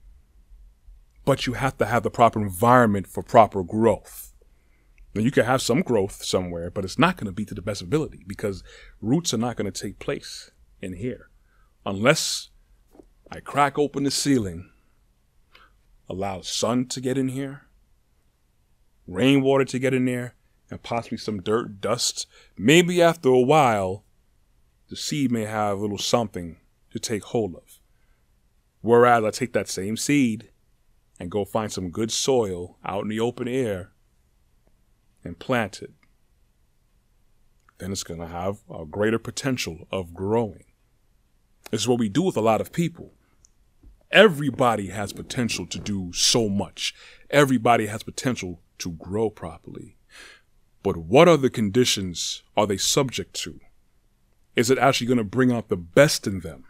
but 1.25 1.47
you 1.47 1.53
have 1.53 1.77
to 1.77 1.85
have 1.85 2.03
the 2.03 2.11
proper 2.11 2.41
environment 2.41 3.07
for 3.07 3.23
proper 3.23 3.63
growth. 3.63 4.33
Now 5.15 5.21
you 5.21 5.31
can 5.31 5.45
have 5.45 5.61
some 5.61 5.81
growth 5.81 6.23
somewhere, 6.23 6.71
but 6.71 6.83
it's 6.83 6.99
not 6.99 7.17
going 7.17 7.27
to 7.27 7.31
be 7.31 7.45
to 7.45 7.53
the 7.53 7.61
best 7.61 7.81
ability 7.81 8.23
because 8.27 8.63
roots 9.01 9.33
are 9.33 9.37
not 9.37 9.55
going 9.55 9.71
to 9.71 9.81
take 9.81 9.99
place 9.99 10.51
in 10.81 10.93
here 10.93 11.29
unless 11.85 12.49
I 13.31 13.39
crack 13.39 13.77
open 13.77 14.03
the 14.03 14.11
ceiling, 14.11 14.69
allow 16.09 16.41
sun 16.41 16.87
to 16.87 17.01
get 17.01 17.17
in 17.17 17.29
here, 17.29 17.67
rainwater 19.07 19.65
to 19.65 19.79
get 19.79 19.93
in 19.93 20.05
there, 20.05 20.35
and 20.73 20.81
possibly 20.81 21.19
some 21.19 21.39
dirt, 21.39 21.79
dust. 21.79 22.25
Maybe 22.57 22.99
after 22.99 23.29
a 23.29 23.39
while, 23.39 24.03
the 24.89 24.95
seed 24.95 25.31
may 25.31 25.45
have 25.45 25.77
a 25.77 25.81
little 25.81 25.99
something 25.99 26.57
to 26.89 26.99
take 26.99 27.25
hold 27.25 27.55
of. 27.55 27.79
Whereas 28.81 29.23
I 29.23 29.29
take 29.29 29.53
that 29.53 29.69
same 29.69 29.95
seed 29.95 30.49
and 31.19 31.29
go 31.29 31.45
find 31.45 31.71
some 31.71 31.91
good 31.91 32.11
soil 32.11 32.79
out 32.83 33.03
in 33.03 33.09
the 33.09 33.19
open 33.19 33.47
air 33.47 33.91
and 35.23 35.37
plant 35.37 35.83
it. 35.83 35.91
Then 37.77 37.91
it's 37.91 38.03
going 38.03 38.19
to 38.19 38.27
have 38.27 38.57
a 38.67 38.83
greater 38.85 39.19
potential 39.19 39.87
of 39.91 40.15
growing. 40.15 40.65
This 41.69 41.81
is 41.81 41.87
what 41.87 41.99
we 41.99 42.09
do 42.09 42.23
with 42.23 42.35
a 42.35 42.41
lot 42.41 42.61
of 42.61 42.73
people. 42.73 43.13
Everybody 44.09 44.87
has 44.87 45.13
potential 45.13 45.67
to 45.67 45.77
do 45.77 46.11
so 46.13 46.49
much. 46.49 46.95
Everybody 47.29 47.85
has 47.85 48.01
potential 48.01 48.61
to 48.79 48.91
grow 48.93 49.29
properly. 49.29 49.97
But 50.83 50.97
what 50.97 51.29
other 51.29 51.49
conditions 51.49 52.43
are 52.57 52.67
they 52.67 52.77
subject 52.77 53.33
to? 53.43 53.59
Is 54.55 54.69
it 54.69 54.77
actually 54.77 55.07
going 55.07 55.17
to 55.17 55.23
bring 55.23 55.51
out 55.51 55.69
the 55.69 55.77
best 55.77 56.27
in 56.27 56.41
them? 56.41 56.65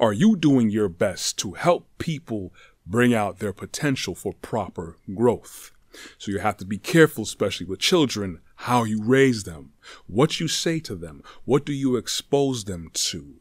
Are 0.00 0.12
you 0.12 0.34
doing 0.34 0.70
your 0.70 0.88
best 0.88 1.38
to 1.40 1.52
help 1.52 1.86
people 1.98 2.52
bring 2.86 3.14
out 3.14 3.38
their 3.38 3.52
potential 3.52 4.14
for 4.14 4.32
proper 4.32 4.96
growth? 5.14 5.70
So 6.18 6.32
you 6.32 6.38
have 6.38 6.56
to 6.56 6.64
be 6.64 6.78
careful, 6.78 7.24
especially 7.24 7.66
with 7.66 7.78
children, 7.78 8.40
how 8.56 8.84
you 8.84 9.02
raise 9.02 9.44
them, 9.44 9.72
what 10.06 10.40
you 10.40 10.48
say 10.48 10.80
to 10.80 10.94
them, 10.94 11.22
what 11.44 11.66
do 11.66 11.72
you 11.72 11.96
expose 11.96 12.64
them 12.64 12.90
to? 12.94 13.34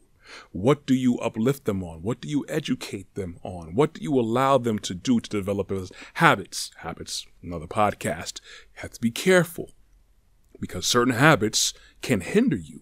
What 0.52 0.86
do 0.86 0.94
you 0.94 1.18
uplift 1.20 1.66
them 1.66 1.84
on? 1.84 2.02
What 2.02 2.22
do 2.22 2.28
you 2.28 2.46
educate 2.48 3.14
them 3.16 3.38
on? 3.44 3.76
What 3.76 3.94
do 3.94 4.02
you 4.02 4.20
allow 4.20 4.58
them 4.58 4.80
to 4.80 4.94
do 4.94 5.20
to 5.20 5.30
develop 5.30 5.72
as 5.72 5.92
habits? 6.16 6.72
Habits, 6.78 7.26
another 7.42 7.68
podcast. 7.68 8.40
You 8.76 8.82
have 8.82 8.92
to 8.92 9.02
be 9.02 9.12
careful 9.12 9.72
because 10.60 10.86
certain 10.86 11.14
habits 11.14 11.74
can 12.02 12.22
hinder 12.22 12.56
you. 12.58 12.82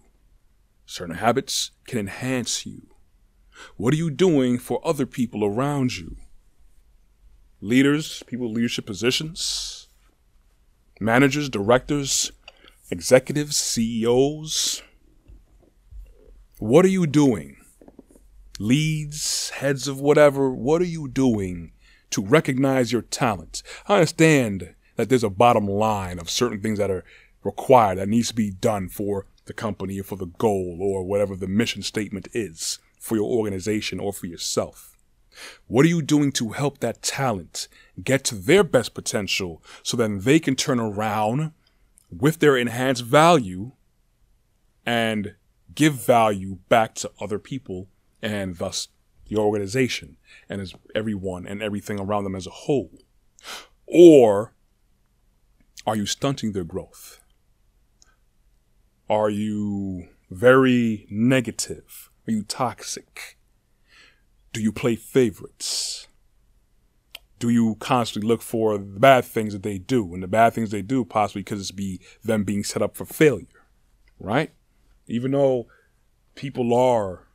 Certain 0.86 1.16
habits 1.16 1.70
can 1.86 1.98
enhance 1.98 2.66
you. 2.66 2.88
What 3.76 3.94
are 3.94 3.98
you 3.98 4.10
doing 4.10 4.58
for 4.58 4.80
other 4.84 5.06
people 5.06 5.44
around 5.44 5.96
you? 5.96 6.16
Leaders, 7.60 8.22
people 8.26 8.46
in 8.48 8.54
leadership 8.54 8.86
positions, 8.86 9.88
managers, 10.98 11.48
directors, 11.48 12.32
executives, 12.90 13.56
CEOs, 13.56 14.82
what 16.60 16.84
are 16.84 16.88
you 16.88 17.06
doing? 17.06 17.56
Leads, 18.58 19.48
heads 19.48 19.88
of 19.88 19.98
whatever, 19.98 20.50
what 20.50 20.82
are 20.82 20.86
you 20.86 21.08
doing 21.08 21.72
to 22.10 22.22
recognize 22.22 22.92
your 22.92 23.00
talent? 23.00 23.62
I 23.88 23.94
understand 23.94 24.74
that 24.96 25.08
there's 25.08 25.24
a 25.24 25.30
bottom 25.30 25.66
line 25.66 26.18
of 26.18 26.28
certain 26.28 26.60
things 26.60 26.78
that 26.78 26.90
are 26.90 27.02
required 27.42 27.96
that 27.96 28.10
needs 28.10 28.28
to 28.28 28.34
be 28.34 28.50
done 28.50 28.90
for 28.90 29.24
the 29.46 29.54
company 29.54 29.98
or 29.98 30.04
for 30.04 30.16
the 30.16 30.26
goal 30.26 30.76
or 30.82 31.02
whatever 31.02 31.34
the 31.34 31.48
mission 31.48 31.82
statement 31.82 32.28
is 32.34 32.78
for 32.98 33.16
your 33.16 33.24
organization 33.24 33.98
or 33.98 34.12
for 34.12 34.26
yourself. 34.26 34.98
What 35.66 35.86
are 35.86 35.88
you 35.88 36.02
doing 36.02 36.30
to 36.32 36.50
help 36.50 36.80
that 36.80 37.00
talent 37.00 37.68
get 38.04 38.22
to 38.24 38.34
their 38.34 38.64
best 38.64 38.92
potential 38.92 39.62
so 39.82 39.96
that 39.96 40.24
they 40.24 40.38
can 40.38 40.56
turn 40.56 40.78
around 40.78 41.52
with 42.10 42.40
their 42.40 42.58
enhanced 42.58 43.04
value 43.04 43.72
and 44.84 45.36
give 45.74 45.94
value 45.94 46.58
back 46.68 46.94
to 46.96 47.10
other 47.20 47.38
people 47.38 47.88
and 48.22 48.58
thus 48.58 48.88
the 49.28 49.36
organization 49.36 50.16
and 50.48 50.60
as 50.60 50.74
everyone 50.94 51.46
and 51.46 51.62
everything 51.62 52.00
around 52.00 52.24
them 52.24 52.34
as 52.34 52.46
a 52.46 52.50
whole? 52.50 52.98
Or 53.86 54.54
are 55.86 55.96
you 55.96 56.06
stunting 56.06 56.52
their 56.52 56.64
growth? 56.64 57.20
Are 59.08 59.30
you 59.30 60.08
very 60.30 61.06
negative? 61.10 62.10
Are 62.28 62.32
you 62.32 62.42
toxic? 62.42 63.38
Do 64.52 64.60
you 64.60 64.72
play 64.72 64.96
favorites? 64.96 66.06
Do 67.38 67.48
you 67.48 67.76
constantly 67.80 68.28
look 68.28 68.42
for 68.42 68.76
the 68.76 68.84
bad 68.84 69.24
things 69.24 69.52
that 69.52 69.62
they 69.62 69.78
do? 69.78 70.12
And 70.12 70.22
the 70.22 70.28
bad 70.28 70.52
things 70.52 70.70
they 70.70 70.82
do 70.82 71.04
possibly 71.04 71.42
because 71.42 71.60
it's 71.60 71.70
be 71.70 72.00
them 72.22 72.44
being 72.44 72.62
set 72.62 72.82
up 72.82 72.94
for 72.94 73.04
failure, 73.04 73.46
right? 74.18 74.52
Even 75.10 75.32
though 75.32 75.66
people 76.36 76.72
are 76.72 77.26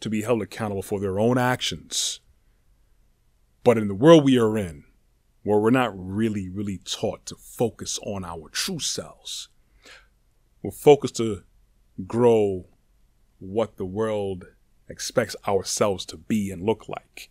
to 0.00 0.10
be 0.10 0.22
held 0.22 0.42
accountable 0.42 0.82
for 0.82 1.00
their 1.00 1.18
own 1.18 1.38
actions. 1.38 2.20
But 3.64 3.78
in 3.78 3.88
the 3.88 3.94
world 3.94 4.24
we 4.24 4.38
are 4.38 4.56
in, 4.56 4.84
where 5.42 5.58
we're 5.58 5.70
not 5.70 5.92
really, 5.94 6.48
really 6.48 6.78
taught 6.84 7.24
to 7.26 7.34
focus 7.34 7.98
on 8.04 8.24
our 8.24 8.50
true 8.50 8.78
selves, 8.78 9.48
we're 10.62 10.70
focused 10.70 11.16
to 11.16 11.42
grow 12.06 12.66
what 13.38 13.76
the 13.78 13.86
world 13.86 14.44
expects 14.88 15.34
ourselves 15.46 16.04
to 16.06 16.16
be 16.18 16.50
and 16.50 16.62
look 16.62 16.88
like. 16.88 17.30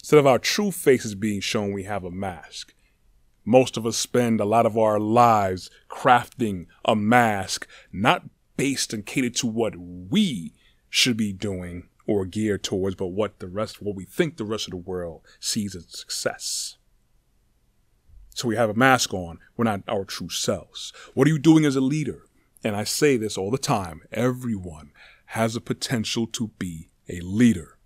Instead 0.00 0.18
of 0.18 0.26
our 0.26 0.38
true 0.38 0.70
faces 0.70 1.14
being 1.14 1.40
shown, 1.40 1.72
we 1.72 1.84
have 1.84 2.04
a 2.04 2.10
mask. 2.10 2.74
Most 3.44 3.76
of 3.76 3.86
us 3.86 3.96
spend 3.96 4.40
a 4.40 4.44
lot 4.44 4.66
of 4.66 4.78
our 4.78 5.00
lives 5.00 5.70
crafting 5.90 6.66
a 6.84 6.94
mask, 6.94 7.66
not 7.92 8.24
based 8.56 8.92
and 8.92 9.04
catered 9.04 9.34
to 9.36 9.46
what 9.46 9.74
we 9.76 10.54
should 10.88 11.16
be 11.16 11.32
doing 11.32 11.88
or 12.06 12.24
geared 12.26 12.62
towards, 12.62 12.96
but 12.96 13.08
what 13.08 13.38
the 13.38 13.48
rest, 13.48 13.82
what 13.82 13.96
we 13.96 14.04
think 14.04 14.36
the 14.36 14.44
rest 14.44 14.66
of 14.66 14.72
the 14.72 14.76
world 14.76 15.22
sees 15.40 15.74
as 15.74 15.86
success. 15.88 16.76
So 18.34 18.48
we 18.48 18.56
have 18.56 18.70
a 18.70 18.74
mask 18.74 19.12
on. 19.12 19.38
We're 19.56 19.64
not 19.64 19.82
our 19.88 20.04
true 20.04 20.28
selves. 20.28 20.92
What 21.14 21.26
are 21.26 21.30
you 21.30 21.38
doing 21.38 21.64
as 21.64 21.76
a 21.76 21.80
leader? 21.80 22.22
And 22.64 22.76
I 22.76 22.84
say 22.84 23.16
this 23.16 23.36
all 23.36 23.50
the 23.50 23.58
time. 23.58 24.02
Everyone 24.12 24.92
has 25.26 25.56
a 25.56 25.60
potential 25.60 26.26
to 26.28 26.48
be 26.58 26.90
a 27.08 27.20
leader. 27.20 27.78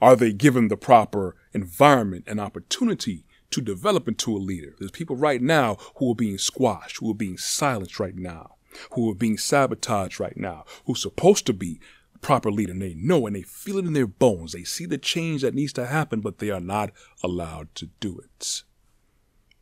Are 0.00 0.16
they 0.16 0.32
given 0.32 0.68
the 0.68 0.76
proper 0.76 1.36
environment 1.52 2.24
and 2.26 2.40
opportunity 2.40 3.24
to 3.52 3.60
develop 3.60 4.08
into 4.08 4.36
a 4.36 4.38
leader? 4.38 4.74
There's 4.78 4.90
people 4.90 5.16
right 5.16 5.40
now 5.40 5.76
who 5.96 6.10
are 6.10 6.16
being 6.16 6.38
squashed, 6.38 6.98
who 6.98 7.10
are 7.10 7.14
being 7.14 7.38
silenced 7.38 8.00
right 8.00 8.16
now 8.16 8.56
who 8.92 9.10
are 9.10 9.14
being 9.14 9.38
sabotaged 9.38 10.20
right 10.20 10.36
now, 10.36 10.64
who's 10.86 11.02
supposed 11.02 11.46
to 11.46 11.52
be 11.52 11.80
a 12.14 12.18
proper 12.18 12.50
leader, 12.50 12.72
and 12.72 12.82
they 12.82 12.94
know 12.94 13.26
and 13.26 13.36
they 13.36 13.42
feel 13.42 13.78
it 13.78 13.86
in 13.86 13.92
their 13.92 14.06
bones. 14.06 14.52
They 14.52 14.64
see 14.64 14.86
the 14.86 14.98
change 14.98 15.42
that 15.42 15.54
needs 15.54 15.72
to 15.74 15.86
happen, 15.86 16.20
but 16.20 16.38
they 16.38 16.50
are 16.50 16.60
not 16.60 16.90
allowed 17.22 17.74
to 17.76 17.86
do 18.00 18.18
it. 18.18 18.62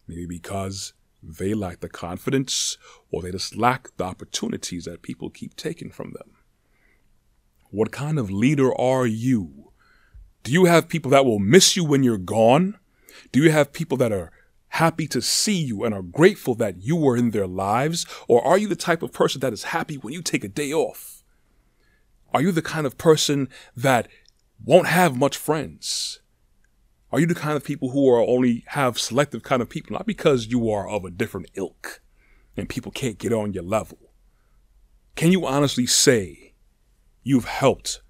Maybe 0.06 0.26
because 0.26 0.92
they 1.22 1.54
lack 1.54 1.80
the 1.80 1.88
confidence 1.88 2.78
or 3.10 3.22
they 3.22 3.30
just 3.30 3.56
lack 3.56 3.94
the 3.96 4.04
opportunities 4.04 4.86
that 4.86 5.02
people 5.02 5.30
keep 5.30 5.54
taking 5.54 5.90
from 5.90 6.12
them. 6.12 6.36
What 7.70 7.92
kind 7.92 8.18
of 8.18 8.30
leader 8.30 8.74
are 8.74 9.06
you? 9.06 9.72
Do 10.42 10.50
you 10.50 10.64
have 10.64 10.88
people 10.88 11.10
that 11.10 11.26
will 11.26 11.38
miss 11.38 11.76
you 11.76 11.84
when 11.84 12.02
you're 12.02 12.18
gone? 12.18 12.79
Do 13.32 13.42
you 13.42 13.50
have 13.50 13.72
people 13.72 13.96
that 13.98 14.12
are 14.12 14.30
happy 14.70 15.06
to 15.08 15.20
see 15.20 15.56
you 15.56 15.84
and 15.84 15.94
are 15.94 16.02
grateful 16.02 16.54
that 16.56 16.82
you 16.82 16.96
were 16.96 17.16
in 17.16 17.30
their 17.30 17.46
lives? 17.46 18.06
Or 18.28 18.44
are 18.44 18.58
you 18.58 18.68
the 18.68 18.76
type 18.76 19.02
of 19.02 19.12
person 19.12 19.40
that 19.40 19.52
is 19.52 19.64
happy 19.64 19.96
when 19.96 20.12
you 20.12 20.22
take 20.22 20.44
a 20.44 20.48
day 20.48 20.72
off? 20.72 21.22
Are 22.32 22.40
you 22.40 22.52
the 22.52 22.62
kind 22.62 22.86
of 22.86 22.96
person 22.96 23.48
that 23.76 24.08
won't 24.64 24.86
have 24.86 25.16
much 25.16 25.36
friends? 25.36 26.20
Are 27.12 27.18
you 27.18 27.26
the 27.26 27.34
kind 27.34 27.56
of 27.56 27.64
people 27.64 27.90
who 27.90 28.08
are 28.08 28.20
only 28.20 28.64
have 28.68 28.98
selective 28.98 29.42
kind 29.42 29.60
of 29.60 29.68
people, 29.68 29.94
not 29.94 30.06
because 30.06 30.46
you 30.46 30.70
are 30.70 30.88
of 30.88 31.04
a 31.04 31.10
different 31.10 31.50
ilk 31.54 32.00
and 32.56 32.68
people 32.68 32.92
can't 32.92 33.18
get 33.18 33.32
on 33.32 33.52
your 33.52 33.64
level? 33.64 33.98
Can 35.16 35.32
you 35.32 35.44
honestly 35.44 35.86
say 35.86 36.54
you've 37.24 37.46
helped 37.46 38.00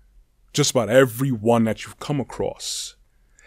just 0.52 0.72
about 0.72 0.90
everyone 0.90 1.64
that 1.64 1.84
you've 1.84 1.98
come 1.98 2.20
across? 2.20 2.96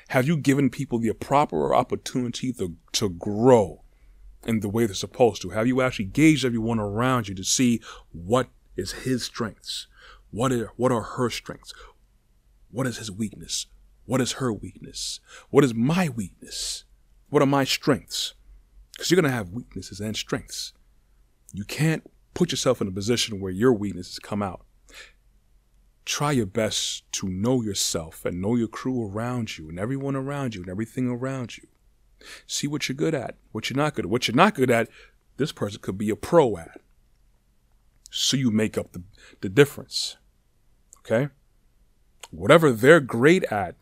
Have 0.10 0.28
you 0.28 0.38
given 0.38 0.70
people 0.70 1.00
the 1.00 1.14
proper 1.14 1.74
opportunity 1.74 2.54
to, 2.54 2.76
to 2.94 3.10
grow 3.10 3.84
in 4.46 4.60
the 4.60 4.70
way 4.70 4.86
they're 4.86 4.96
supposed 4.96 5.42
to? 5.42 5.50
Have 5.50 5.68
you 5.68 5.82
actually 5.82 6.06
gauged 6.06 6.46
everyone 6.46 6.80
around 6.80 7.28
you 7.28 7.36
to 7.36 7.44
see 7.44 7.82
what 8.12 8.50
is 8.76 8.92
his 8.92 9.24
strengths? 9.24 9.88
What 10.32 10.52
are, 10.52 10.72
what 10.76 10.92
are 10.92 11.02
her 11.02 11.30
strengths? 11.30 11.74
What 12.72 12.88
is 12.88 12.98
his 12.98 13.12
weakness? 13.12 13.68
What 14.06 14.20
is 14.20 14.34
her 14.34 14.52
weakness? 14.52 15.20
What 15.50 15.64
is 15.64 15.74
my 15.74 16.10
weakness? 16.10 16.84
What 17.30 17.42
are 17.42 17.48
my 17.48 17.64
strengths? 17.64 18.34
Because 18.92 19.10
you're 19.10 19.22
going 19.22 19.32
to 19.32 19.36
have 19.36 19.50
weaknesses 19.50 20.00
and 20.00 20.16
strengths. 20.16 20.74
You 21.52 21.64
can't 21.64 22.10
put 22.34 22.52
yourself 22.52 22.82
in 22.82 22.88
a 22.88 22.92
position 22.92 23.40
where 23.40 23.52
your 23.52 23.74
weaknesses 23.74 24.20
come 24.20 24.42
out 24.42 24.66
try 26.06 26.32
your 26.32 26.46
best 26.46 27.10
to 27.14 27.28
know 27.28 27.62
yourself 27.62 28.26
and 28.26 28.42
know 28.42 28.56
your 28.56 28.68
crew 28.68 29.08
around 29.08 29.58
you 29.58 29.70
and 29.70 29.80
everyone 29.80 30.16
around 30.16 30.56
you 30.56 30.62
and 30.62 30.70
everything 30.70 31.08
around 31.08 31.58
you. 31.58 31.68
See 32.48 32.68
what 32.68 32.88
you're 32.88 32.96
good 32.96 33.16
at, 33.16 33.36
what 33.52 33.70
you're 33.70 33.78
not 33.78 33.96
good 33.96 34.06
at. 34.06 34.12
What 34.12 34.28
you're 34.28 34.36
not 34.36 34.56
good 34.56 34.72
at, 34.72 34.90
this 35.38 35.52
person 35.52 35.82
could 35.82 35.98
be 35.98 36.10
a 36.10 36.16
pro 36.16 36.58
at. 36.58 36.82
So 38.10 38.38
you 38.38 38.52
make 38.52 38.78
up 38.78 38.92
the, 38.92 39.04
the 39.42 39.50
difference. 39.50 40.18
Okay? 41.00 41.30
Whatever 42.32 42.72
they're 42.72 43.00
great 43.00 43.44
at, 43.46 43.76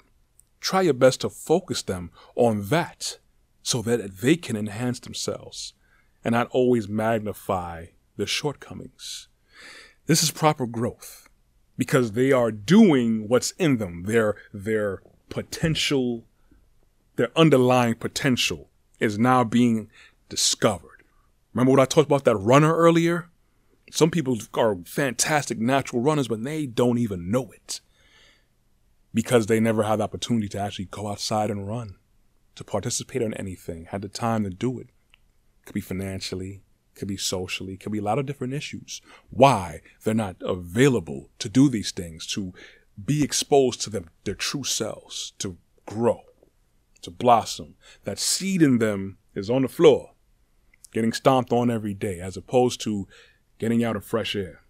try 0.59 0.81
your 0.81 0.93
best 0.93 1.21
to 1.21 1.29
focus 1.29 1.81
them 1.81 2.11
on 2.35 2.67
that 2.69 3.19
so 3.63 3.81
that 3.81 4.17
they 4.17 4.35
can 4.35 4.55
enhance 4.55 4.99
themselves 4.99 5.73
and 6.23 6.33
not 6.33 6.47
always 6.51 6.87
magnify 6.87 7.87
their 8.17 8.27
shortcomings. 8.27 9.27
This 10.05 10.23
is 10.23 10.31
proper 10.31 10.65
growth 10.65 11.29
because 11.81 12.11
they 12.11 12.31
are 12.31 12.51
doing 12.51 13.27
what's 13.27 13.53
in 13.57 13.77
them. 13.77 14.03
Their 14.03 14.35
their 14.53 15.01
potential, 15.29 16.25
their 17.15 17.31
underlying 17.35 17.95
potential 17.95 18.69
is 18.99 19.17
now 19.17 19.43
being 19.43 19.89
discovered. 20.29 21.01
Remember 21.55 21.71
what 21.71 21.79
I 21.79 21.85
talked 21.85 22.05
about 22.05 22.23
that 22.25 22.35
runner 22.35 22.75
earlier? 22.75 23.29
Some 23.89 24.11
people 24.11 24.37
are 24.53 24.77
fantastic 24.85 25.57
natural 25.57 26.03
runners, 26.03 26.27
but 26.27 26.43
they 26.43 26.67
don't 26.67 26.99
even 26.99 27.31
know 27.31 27.49
it 27.51 27.81
because 29.11 29.47
they 29.47 29.59
never 29.59 29.81
had 29.81 29.95
the 29.95 30.03
opportunity 30.03 30.49
to 30.49 30.59
actually 30.59 30.85
go 30.85 31.07
outside 31.07 31.49
and 31.49 31.67
run, 31.67 31.95
to 32.57 32.63
participate 32.63 33.23
in 33.23 33.33
anything, 33.33 33.85
had 33.85 34.03
the 34.03 34.07
time 34.07 34.43
to 34.43 34.51
do 34.51 34.79
it. 34.79 34.89
Could 35.65 35.73
be 35.73 35.81
financially, 35.81 36.61
could 37.01 37.07
be 37.07 37.17
socially, 37.17 37.77
could 37.77 37.91
be 37.91 37.97
a 37.97 38.03
lot 38.03 38.19
of 38.19 38.27
different 38.27 38.53
issues. 38.53 39.01
Why 39.31 39.81
they're 40.03 40.13
not 40.13 40.35
available 40.39 41.31
to 41.39 41.49
do 41.49 41.67
these 41.67 41.89
things, 41.89 42.27
to 42.27 42.53
be 43.03 43.23
exposed 43.23 43.81
to 43.81 43.89
them, 43.89 44.11
their 44.23 44.35
true 44.35 44.63
selves, 44.63 45.33
to 45.39 45.57
grow, 45.87 46.21
to 47.01 47.09
blossom. 47.09 47.73
That 48.03 48.19
seed 48.19 48.61
in 48.61 48.77
them 48.77 49.17
is 49.33 49.49
on 49.49 49.63
the 49.63 49.67
floor, 49.67 50.11
getting 50.93 51.11
stomped 51.11 51.51
on 51.51 51.71
every 51.71 51.95
day, 51.95 52.19
as 52.19 52.37
opposed 52.37 52.79
to 52.81 53.07
getting 53.57 53.83
out 53.83 53.95
of 53.95 54.05
fresh 54.05 54.35
air, 54.35 54.61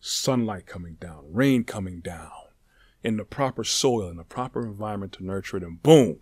sunlight 0.00 0.66
coming 0.66 0.96
down, 1.00 1.22
rain 1.30 1.62
coming 1.62 2.00
down, 2.00 2.32
in 3.04 3.16
the 3.16 3.24
proper 3.24 3.62
soil, 3.62 4.08
in 4.08 4.16
the 4.16 4.24
proper 4.24 4.66
environment 4.66 5.12
to 5.12 5.24
nurture 5.24 5.58
it, 5.58 5.62
and 5.62 5.84
boom, 5.84 6.18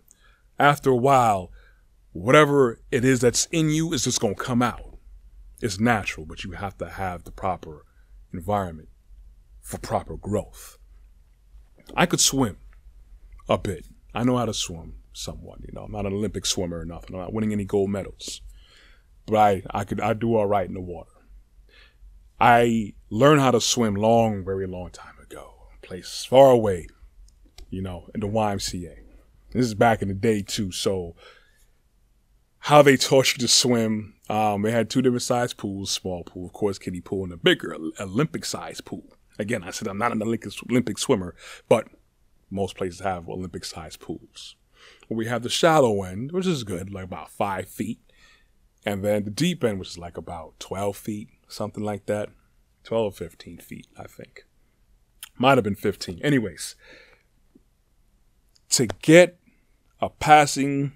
after 0.59 0.91
a 0.91 0.97
while, 0.97 1.51
whatever 2.13 2.83
it 2.91 3.03
is 3.03 3.23
that's 3.23 3.47
in 3.47 3.71
you 3.71 3.95
is 3.95 4.05
just 4.05 4.21
going 4.21 4.35
to 4.35 4.45
come 4.45 4.61
out 4.61 4.88
it's 5.61 5.81
natural, 5.81 6.27
but 6.27 6.45
you 6.45 6.53
have 6.53 6.79
to 6.79 6.89
have 6.89 7.25
the 7.25 7.33
proper 7.33 7.85
environment 8.33 8.89
for 9.61 9.79
proper 9.79 10.17
growth. 10.17 10.79
I 11.97 12.07
could 12.07 12.21
swim 12.21 12.59
a 13.49 13.59
bit. 13.59 13.87
I 14.15 14.25
know 14.25 14.37
how 14.37 14.47
to 14.47 14.55
swim 14.55 14.95
somewhat. 15.13 15.61
You 15.63 15.73
know, 15.73 15.83
I'm 15.83 15.93
not 15.93 16.07
an 16.07 16.13
Olympic 16.13 16.47
swimmer 16.47 16.81
or 16.81 16.85
nothing. 16.85 17.15
I'm 17.15 17.23
not 17.23 17.33
winning 17.33 17.53
any 17.53 17.65
gold 17.65 17.91
medals, 17.91 18.41
but 19.27 19.37
I, 19.37 19.63
I 19.71 19.85
could 19.85 20.01
I 20.01 20.13
do 20.15 20.37
all 20.37 20.47
right 20.47 20.67
in 20.67 20.75
the 20.75 20.81
water. 20.81 21.11
I 22.41 22.95
learned 23.11 23.41
how 23.41 23.51
to 23.51 23.61
swim 23.61 23.97
long, 23.97 24.45
very 24.45 24.67
long 24.67 24.91
time 24.91 25.19
ago, 25.21 25.55
a 25.77 25.87
place 25.87 26.25
far 26.29 26.51
away, 26.51 26.87
you 27.69 27.83
know, 27.83 28.09
in 28.15 28.21
the 28.21 28.29
YMCA. 28.29 28.99
This 29.53 29.67
is 29.67 29.75
back 29.75 30.03
in 30.03 30.09
the 30.09 30.15
day 30.15 30.43
too, 30.43 30.71
so 30.71 31.17
how 32.61 32.83
they 32.83 32.97
taught 32.97 33.33
you 33.33 33.39
to 33.41 33.49
swim. 33.49 34.15
Um, 34.29 34.63
they 34.63 34.73
had 34.73 34.91
two 34.91 35.01
different 35.01 35.23
size 35.23 35.55
pools, 35.55 35.91
small 35.91 36.23
pool, 36.23 36.47
of 36.47 36.53
course, 36.53 36.79
kiddie 36.79 37.01
pool, 37.01 37.25
and 37.25 37.33
a 37.33 37.37
bigger 37.37 37.77
Olympic 37.99 38.45
size 38.45 38.81
pool. 38.81 39.17
Again, 39.39 39.63
I 39.63 39.71
said 39.71 39.89
I'm 39.89 39.99
not 39.99 40.13
an 40.13 40.23
Olympic, 40.23 40.53
Olympic 40.71 40.99
swimmer, 40.99 41.35
but 41.69 41.89
most 42.51 42.77
places 42.77 43.01
have 43.01 43.29
Olympic 43.29 43.65
size 43.65 43.97
pools. 43.97 44.57
We 45.09 45.27
have 45.27 45.43
the 45.43 45.49
shallow 45.49 46.03
end, 46.03 46.33
which 46.33 46.47
is 46.47 46.65
good, 46.65 46.93
like 46.93 47.05
about 47.05 47.31
five 47.31 47.69
feet. 47.69 48.01
And 48.85 49.05
then 49.05 49.25
the 49.25 49.31
deep 49.31 49.65
end, 49.65 49.79
which 49.79 49.91
is 49.91 49.99
like 49.99 50.17
about 50.17 50.59
12 50.61 50.97
feet, 50.97 51.29
something 51.49 51.83
like 51.83 52.07
that. 52.07 52.31
12 52.85 53.07
or 53.07 53.17
15 53.17 53.59
feet, 53.59 53.87
I 53.99 54.05
think. 54.05 54.47
Might 55.37 55.59
have 55.59 55.65
been 55.65 55.75
15. 55.75 56.21
Anyways, 56.23 56.75
to 58.71 58.87
get 59.03 59.39
a 60.01 60.09
passing 60.09 60.93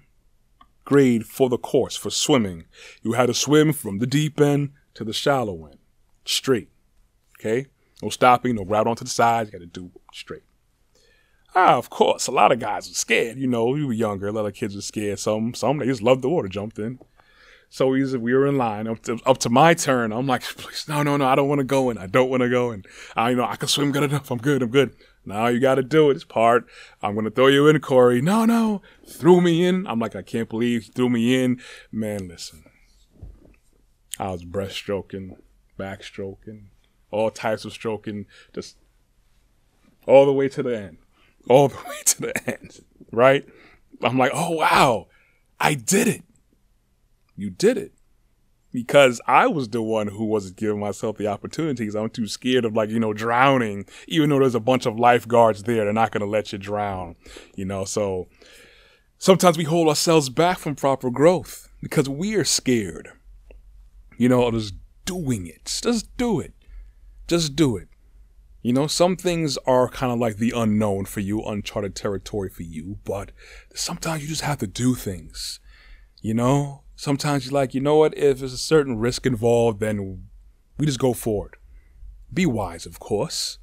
grade 0.85 1.25
for 1.25 1.49
the 1.49 1.57
course 1.57 1.95
for 1.95 2.09
swimming, 2.09 2.65
you 3.01 3.13
had 3.13 3.27
to 3.27 3.33
swim 3.33 3.73
from 3.73 3.99
the 3.99 4.07
deep 4.07 4.39
end 4.39 4.71
to 4.93 5.03
the 5.03 5.13
shallow 5.13 5.65
end, 5.65 5.77
straight. 6.25 6.69
Okay? 7.39 7.67
No 8.01 8.09
stopping, 8.09 8.55
no 8.55 8.63
route 8.63 8.87
onto 8.87 9.03
the 9.03 9.09
sides. 9.09 9.49
You 9.49 9.59
got 9.59 9.63
to 9.63 9.81
do 9.81 9.91
straight. 10.13 10.43
Ah, 11.55 11.77
of 11.77 11.89
course, 11.89 12.27
a 12.27 12.31
lot 12.31 12.51
of 12.51 12.59
guys 12.59 12.87
were 12.87 12.95
scared. 12.95 13.37
You 13.37 13.47
know, 13.47 13.67
we 13.67 13.85
were 13.85 13.93
younger. 13.93 14.27
A 14.27 14.31
lot 14.31 14.45
of 14.45 14.55
kids 14.55 14.75
were 14.75 14.81
scared. 14.81 15.19
Some, 15.19 15.53
some 15.53 15.77
they 15.77 15.85
just 15.85 16.01
loved 16.01 16.23
the 16.23 16.29
water, 16.29 16.47
jumped 16.47 16.79
in. 16.79 16.99
So 17.69 17.87
we, 17.87 18.03
we 18.17 18.33
were 18.33 18.45
in 18.45 18.57
line 18.57 18.87
up 18.87 19.01
to, 19.03 19.19
up 19.25 19.39
to 19.39 19.49
my 19.49 19.73
turn. 19.73 20.11
I'm 20.11 20.27
like, 20.27 20.43
please, 20.43 20.85
no, 20.87 21.01
no, 21.01 21.17
no, 21.17 21.25
I 21.25 21.35
don't 21.35 21.47
want 21.47 21.59
to 21.59 21.65
go 21.65 21.89
in. 21.89 21.97
I 21.97 22.07
don't 22.07 22.29
want 22.29 22.41
to 22.41 22.49
go 22.49 22.71
in. 22.71 22.83
I 23.15 23.31
you 23.31 23.35
know 23.35 23.45
I 23.45 23.55
can 23.55 23.67
swim 23.67 23.91
good 23.91 24.03
enough. 24.03 24.29
I'm 24.29 24.37
good. 24.37 24.61
I'm 24.61 24.69
good. 24.69 24.95
Now 25.25 25.47
you 25.47 25.59
got 25.59 25.75
to 25.75 25.83
do 25.83 26.09
it. 26.09 26.15
It's 26.15 26.23
part. 26.23 26.65
I'm 27.01 27.13
going 27.13 27.25
to 27.25 27.31
throw 27.31 27.47
you 27.47 27.67
in, 27.67 27.79
Corey. 27.79 28.21
No, 28.21 28.45
no. 28.45 28.81
Threw 29.07 29.41
me 29.41 29.65
in. 29.65 29.87
I'm 29.87 29.99
like, 29.99 30.15
I 30.15 30.21
can't 30.21 30.49
believe 30.49 30.83
he 30.83 30.91
threw 30.91 31.09
me 31.09 31.41
in. 31.41 31.61
Man, 31.91 32.27
listen. 32.27 32.63
I 34.19 34.31
was 34.31 34.43
breaststroking, 34.43 35.37
backstroking, 35.79 36.65
all 37.09 37.31
types 37.31 37.65
of 37.65 37.73
stroking, 37.73 38.27
just 38.53 38.77
all 40.05 40.25
the 40.25 40.33
way 40.33 40.49
to 40.49 40.61
the 40.61 40.77
end. 40.77 40.97
All 41.49 41.67
the 41.69 41.75
way 41.89 41.97
to 42.05 42.21
the 42.21 42.49
end. 42.49 42.79
Right? 43.11 43.45
I'm 44.01 44.17
like, 44.17 44.31
oh, 44.33 44.51
wow. 44.51 45.07
I 45.59 45.73
did 45.73 46.07
it. 46.07 46.23
You 47.35 47.49
did 47.49 47.77
it 47.77 47.93
because 48.73 49.21
I 49.27 49.47
was 49.47 49.69
the 49.69 49.81
one 49.81 50.07
who 50.07 50.25
wasn't 50.25 50.57
giving 50.57 50.79
myself 50.79 51.17
the 51.17 51.27
opportunities. 51.27 51.95
I'm 51.95 52.09
too 52.09 52.27
scared 52.27 52.65
of 52.65 52.73
like, 52.73 52.89
you 52.89 52.99
know, 52.99 53.13
drowning, 53.13 53.85
even 54.07 54.29
though 54.29 54.39
there's 54.39 54.55
a 54.55 54.59
bunch 54.59 54.87
of 54.87 54.99
lifeguards 54.99 55.63
there. 55.63 55.85
They're 55.85 55.93
not 55.93 56.11
going 56.11 56.21
to 56.21 56.27
let 56.27 56.51
you 56.51 56.57
drown, 56.57 57.15
you 57.55 57.65
know? 57.65 57.85
So 57.85 58.27
sometimes 59.19 59.57
we 59.57 59.63
hold 59.63 59.87
ourselves 59.87 60.29
back 60.29 60.57
from 60.57 60.75
proper 60.75 61.11
growth 61.11 61.69
because 61.81 62.09
we 62.09 62.35
are 62.35 62.43
scared, 62.43 63.09
you 64.17 64.27
know, 64.27 64.47
of 64.47 64.55
just 64.55 64.73
doing 65.05 65.45
it. 65.45 65.79
Just 65.83 66.17
do 66.17 66.39
it. 66.39 66.53
Just 67.27 67.55
do 67.55 67.77
it. 67.77 67.87
You 68.63 68.73
know, 68.73 68.87
some 68.87 69.17
things 69.17 69.57
are 69.67 69.89
kind 69.89 70.11
of 70.11 70.19
like 70.19 70.37
the 70.37 70.53
unknown 70.55 71.05
for 71.05 71.19
you, 71.19 71.43
uncharted 71.43 71.95
territory 71.95 72.49
for 72.49 72.63
you, 72.63 72.97
but 73.03 73.31
sometimes 73.75 74.23
you 74.23 74.29
just 74.29 74.41
have 74.41 74.57
to 74.59 74.67
do 74.67 74.95
things. 74.95 75.59
You 76.21 76.33
know, 76.33 76.83
sometimes 76.95 77.45
you're 77.45 77.53
like, 77.53 77.73
you 77.73 77.81
know 77.81 77.97
what? 77.97 78.17
If 78.17 78.39
there's 78.39 78.53
a 78.53 78.57
certain 78.57 78.97
risk 78.97 79.25
involved, 79.25 79.79
then 79.79 80.23
we 80.77 80.85
just 80.85 80.99
go 80.99 81.13
for 81.13 81.47
it. 81.47 81.53
Be 82.33 82.45
wise, 82.45 82.85
of 82.85 82.99
course. 82.99 83.59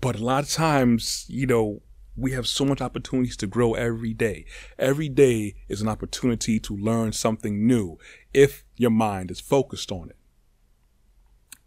But 0.00 0.16
a 0.16 0.24
lot 0.24 0.44
of 0.44 0.50
times, 0.50 1.24
you 1.28 1.46
know, 1.46 1.82
we 2.16 2.32
have 2.32 2.46
so 2.46 2.64
much 2.64 2.80
opportunities 2.80 3.36
to 3.38 3.46
grow 3.46 3.74
every 3.74 4.14
day. 4.14 4.44
Every 4.78 5.08
day 5.08 5.54
is 5.68 5.80
an 5.80 5.88
opportunity 5.88 6.60
to 6.60 6.76
learn 6.76 7.12
something 7.12 7.66
new 7.66 7.98
if 8.32 8.64
your 8.76 8.90
mind 8.90 9.30
is 9.30 9.40
focused 9.40 9.90
on 9.90 10.10
it. 10.10 10.16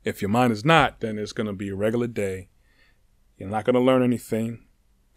If 0.04 0.22
your 0.22 0.30
mind 0.30 0.54
is 0.54 0.64
not, 0.64 1.02
then 1.02 1.18
it's 1.18 1.34
going 1.34 1.48
to 1.48 1.54
be 1.54 1.70
a 1.70 1.76
regular 1.76 2.08
day. 2.08 2.50
You're 3.38 3.50
not 3.50 3.66
going 3.66 3.74
to 3.74 3.82
learn 3.82 4.04
anything 4.04 4.67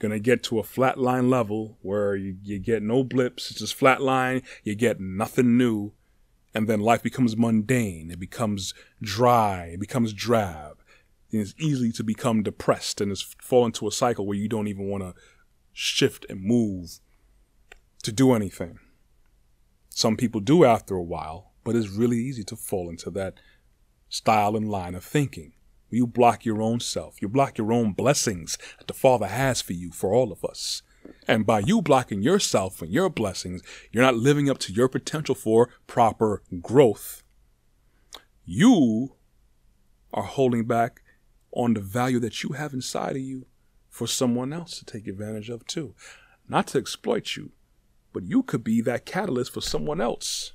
gonna 0.00 0.18
get 0.18 0.42
to 0.44 0.58
a 0.58 0.64
flat 0.64 0.98
line 0.98 1.30
level 1.30 1.78
where 1.82 2.16
you, 2.16 2.36
you 2.42 2.58
get 2.58 2.82
no 2.82 3.04
blips, 3.04 3.50
it's 3.50 3.60
just 3.60 3.74
flat 3.74 4.02
line, 4.02 4.42
you 4.64 4.74
get 4.74 4.98
nothing 4.98 5.56
new, 5.56 5.92
and 6.54 6.68
then 6.68 6.80
life 6.80 7.02
becomes 7.02 7.36
mundane, 7.36 8.10
it 8.10 8.18
becomes 8.18 8.74
dry, 9.00 9.66
it 9.66 9.78
becomes 9.78 10.12
drab. 10.12 10.78
And 11.30 11.40
it's 11.40 11.54
easy 11.58 11.92
to 11.92 12.02
become 12.02 12.42
depressed 12.42 13.00
and 13.00 13.12
it's 13.12 13.36
fall 13.40 13.64
into 13.64 13.86
a 13.86 13.92
cycle 13.92 14.26
where 14.26 14.36
you 14.36 14.48
don't 14.48 14.66
even 14.66 14.88
want 14.88 15.04
to 15.04 15.14
shift 15.72 16.26
and 16.28 16.42
move 16.42 16.98
to 18.02 18.10
do 18.10 18.32
anything. 18.32 18.80
Some 19.90 20.16
people 20.16 20.40
do 20.40 20.64
after 20.64 20.96
a 20.96 21.02
while, 21.02 21.52
but 21.62 21.76
it's 21.76 21.90
really 21.90 22.18
easy 22.18 22.42
to 22.44 22.56
fall 22.56 22.88
into 22.88 23.10
that 23.10 23.34
style 24.08 24.56
and 24.56 24.68
line 24.68 24.94
of 24.94 25.04
thinking. 25.04 25.52
You 25.90 26.06
block 26.06 26.44
your 26.44 26.62
own 26.62 26.80
self. 26.80 27.20
You 27.20 27.28
block 27.28 27.58
your 27.58 27.72
own 27.72 27.92
blessings 27.92 28.56
that 28.78 28.86
the 28.86 28.94
Father 28.94 29.26
has 29.26 29.60
for 29.60 29.72
you, 29.72 29.90
for 29.90 30.14
all 30.14 30.32
of 30.32 30.44
us. 30.44 30.82
And 31.26 31.46
by 31.46 31.60
you 31.60 31.82
blocking 31.82 32.22
yourself 32.22 32.82
and 32.82 32.92
your 32.92 33.10
blessings, 33.10 33.62
you're 33.90 34.04
not 34.04 34.16
living 34.16 34.48
up 34.48 34.58
to 34.58 34.72
your 34.72 34.88
potential 34.88 35.34
for 35.34 35.70
proper 35.86 36.42
growth. 36.60 37.22
You 38.44 39.16
are 40.12 40.24
holding 40.24 40.64
back 40.64 41.02
on 41.52 41.74
the 41.74 41.80
value 41.80 42.20
that 42.20 42.42
you 42.42 42.50
have 42.50 42.72
inside 42.72 43.16
of 43.16 43.22
you 43.22 43.46
for 43.88 44.06
someone 44.06 44.52
else 44.52 44.78
to 44.78 44.84
take 44.84 45.06
advantage 45.06 45.50
of 45.50 45.66
too. 45.66 45.94
Not 46.48 46.68
to 46.68 46.78
exploit 46.78 47.36
you, 47.36 47.52
but 48.12 48.24
you 48.24 48.42
could 48.42 48.64
be 48.64 48.80
that 48.82 49.06
catalyst 49.06 49.52
for 49.52 49.60
someone 49.60 50.00
else. 50.00 50.52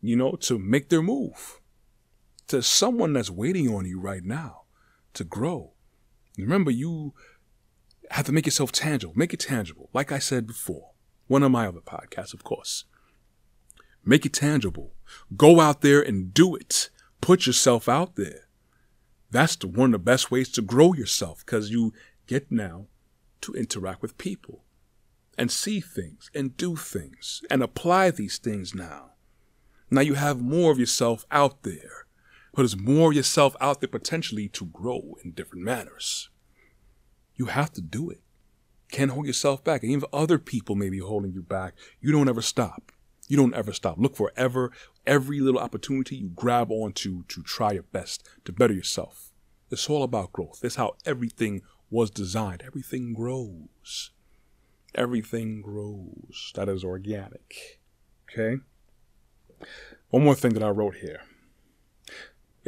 You 0.00 0.16
know, 0.16 0.32
to 0.32 0.58
make 0.58 0.88
their 0.88 1.02
move 1.02 1.60
to 2.48 2.62
someone 2.62 3.12
that's 3.12 3.30
waiting 3.30 3.72
on 3.72 3.86
you 3.86 4.00
right 4.00 4.24
now 4.24 4.62
to 5.14 5.24
grow. 5.24 5.72
Remember, 6.36 6.70
you 6.70 7.14
have 8.10 8.26
to 8.26 8.32
make 8.32 8.46
yourself 8.46 8.72
tangible. 8.72 9.12
Make 9.16 9.34
it 9.34 9.40
tangible. 9.40 9.90
Like 9.92 10.10
I 10.12 10.18
said 10.18 10.46
before, 10.46 10.92
one 11.26 11.42
of 11.42 11.52
my 11.52 11.66
other 11.66 11.80
podcasts, 11.80 12.34
of 12.34 12.44
course. 12.44 12.84
Make 14.04 14.24
it 14.24 14.32
tangible. 14.32 14.94
Go 15.36 15.60
out 15.60 15.82
there 15.82 16.00
and 16.00 16.32
do 16.32 16.56
it. 16.56 16.90
Put 17.20 17.46
yourself 17.46 17.88
out 17.88 18.16
there. 18.16 18.48
That's 19.30 19.56
the, 19.56 19.66
one 19.66 19.92
of 19.92 20.00
the 20.00 20.10
best 20.10 20.30
ways 20.30 20.48
to 20.52 20.62
grow 20.62 20.94
yourself 20.94 21.44
because 21.44 21.70
you 21.70 21.92
get 22.26 22.50
now 22.50 22.86
to 23.42 23.52
interact 23.52 24.00
with 24.00 24.16
people 24.16 24.64
and 25.36 25.50
see 25.50 25.80
things 25.80 26.30
and 26.34 26.56
do 26.56 26.76
things 26.76 27.42
and 27.50 27.62
apply 27.62 28.10
these 28.10 28.38
things 28.38 28.74
now. 28.74 29.10
Now 29.90 30.00
you 30.00 30.14
have 30.14 30.40
more 30.40 30.72
of 30.72 30.78
yourself 30.78 31.26
out 31.30 31.62
there 31.62 32.07
there's 32.56 32.76
more 32.76 33.12
yourself 33.12 33.56
out 33.60 33.80
there 33.80 33.88
potentially 33.88 34.48
to 34.48 34.66
grow 34.66 35.16
in 35.24 35.32
different 35.32 35.64
manners. 35.64 36.28
You 37.36 37.46
have 37.46 37.72
to 37.74 37.80
do 37.80 38.10
it. 38.10 38.20
Can't 38.90 39.10
hold 39.10 39.26
yourself 39.26 39.62
back. 39.62 39.82
And 39.82 39.92
even 39.92 40.08
other 40.12 40.38
people 40.38 40.74
may 40.74 40.88
be 40.88 40.98
holding 40.98 41.32
you 41.32 41.42
back, 41.42 41.74
you 42.00 42.10
don't 42.10 42.28
ever 42.28 42.42
stop. 42.42 42.92
You 43.28 43.36
don't 43.36 43.54
ever 43.54 43.72
stop. 43.72 43.98
Look 43.98 44.16
for 44.16 44.32
ever, 44.36 44.72
every 45.06 45.40
little 45.40 45.60
opportunity 45.60 46.16
you 46.16 46.30
grab 46.30 46.70
onto 46.70 47.24
to 47.24 47.42
try 47.42 47.72
your 47.72 47.82
best 47.82 48.26
to 48.46 48.52
better 48.52 48.72
yourself. 48.72 49.30
It's 49.70 49.88
all 49.90 50.02
about 50.02 50.32
growth. 50.32 50.60
It's 50.62 50.76
how 50.76 50.94
everything 51.04 51.60
was 51.90 52.10
designed. 52.10 52.62
Everything 52.66 53.12
grows. 53.12 54.10
Everything 54.94 55.60
grows. 55.60 56.52
That 56.54 56.70
is 56.70 56.82
organic. 56.82 57.80
Okay? 58.32 58.62
One 60.08 60.24
more 60.24 60.34
thing 60.34 60.54
that 60.54 60.62
I 60.62 60.70
wrote 60.70 60.96
here 60.96 61.20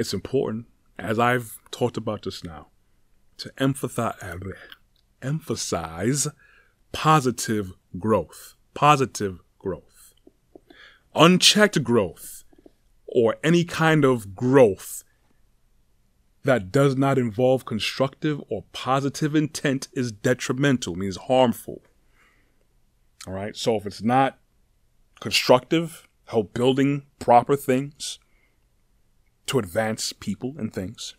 it's 0.01 0.15
important, 0.15 0.65
as 0.99 1.19
I've 1.19 1.59
talked 1.71 1.99
about 1.99 2.23
just 2.23 2.43
now, 2.43 2.69
to 3.37 3.53
emphasize, 3.59 4.17
emphasize 5.21 6.29
positive 6.91 7.73
growth. 7.99 8.55
Positive 8.73 9.41
growth. 9.59 10.15
Unchecked 11.15 11.85
growth 11.85 12.45
or 13.07 13.37
any 13.45 13.63
kind 13.63 14.07
of 14.07 14.35
growth 14.35 15.05
that 16.45 16.73
does 16.73 16.97
not 16.97 17.19
involve 17.19 17.67
constructive 17.67 18.41
or 18.49 18.65
positive 18.73 19.37
intent 19.37 19.89
is 19.93 20.11
detrimental, 20.11 20.97
means 20.97 21.19
harmful. 21.29 21.83
All 23.27 23.35
right. 23.35 23.55
So 23.55 23.77
if 23.77 23.85
it's 23.85 24.01
not 24.01 24.39
constructive, 25.21 26.09
help 26.29 26.55
building 26.55 27.03
proper 27.19 27.55
things, 27.55 28.19
to 29.51 29.59
advance 29.59 30.13
people 30.13 30.55
and 30.57 30.73
things, 30.73 31.17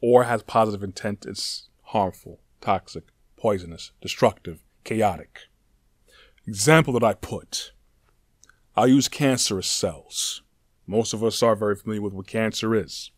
or 0.00 0.24
has 0.24 0.42
positive 0.42 0.82
intent, 0.82 1.24
it's 1.24 1.68
harmful, 1.82 2.40
toxic, 2.60 3.04
poisonous, 3.36 3.92
destructive, 4.02 4.58
chaotic. 4.82 5.42
Example 6.44 6.92
that 6.94 7.04
I 7.04 7.14
put 7.14 7.70
I'll 8.76 8.88
use 8.88 9.06
cancerous 9.06 9.68
cells. 9.68 10.42
Most 10.88 11.14
of 11.14 11.22
us 11.22 11.40
are 11.40 11.54
very 11.54 11.76
familiar 11.76 12.02
with 12.02 12.12
what 12.12 12.26
cancer 12.26 12.74
is. 12.74 13.12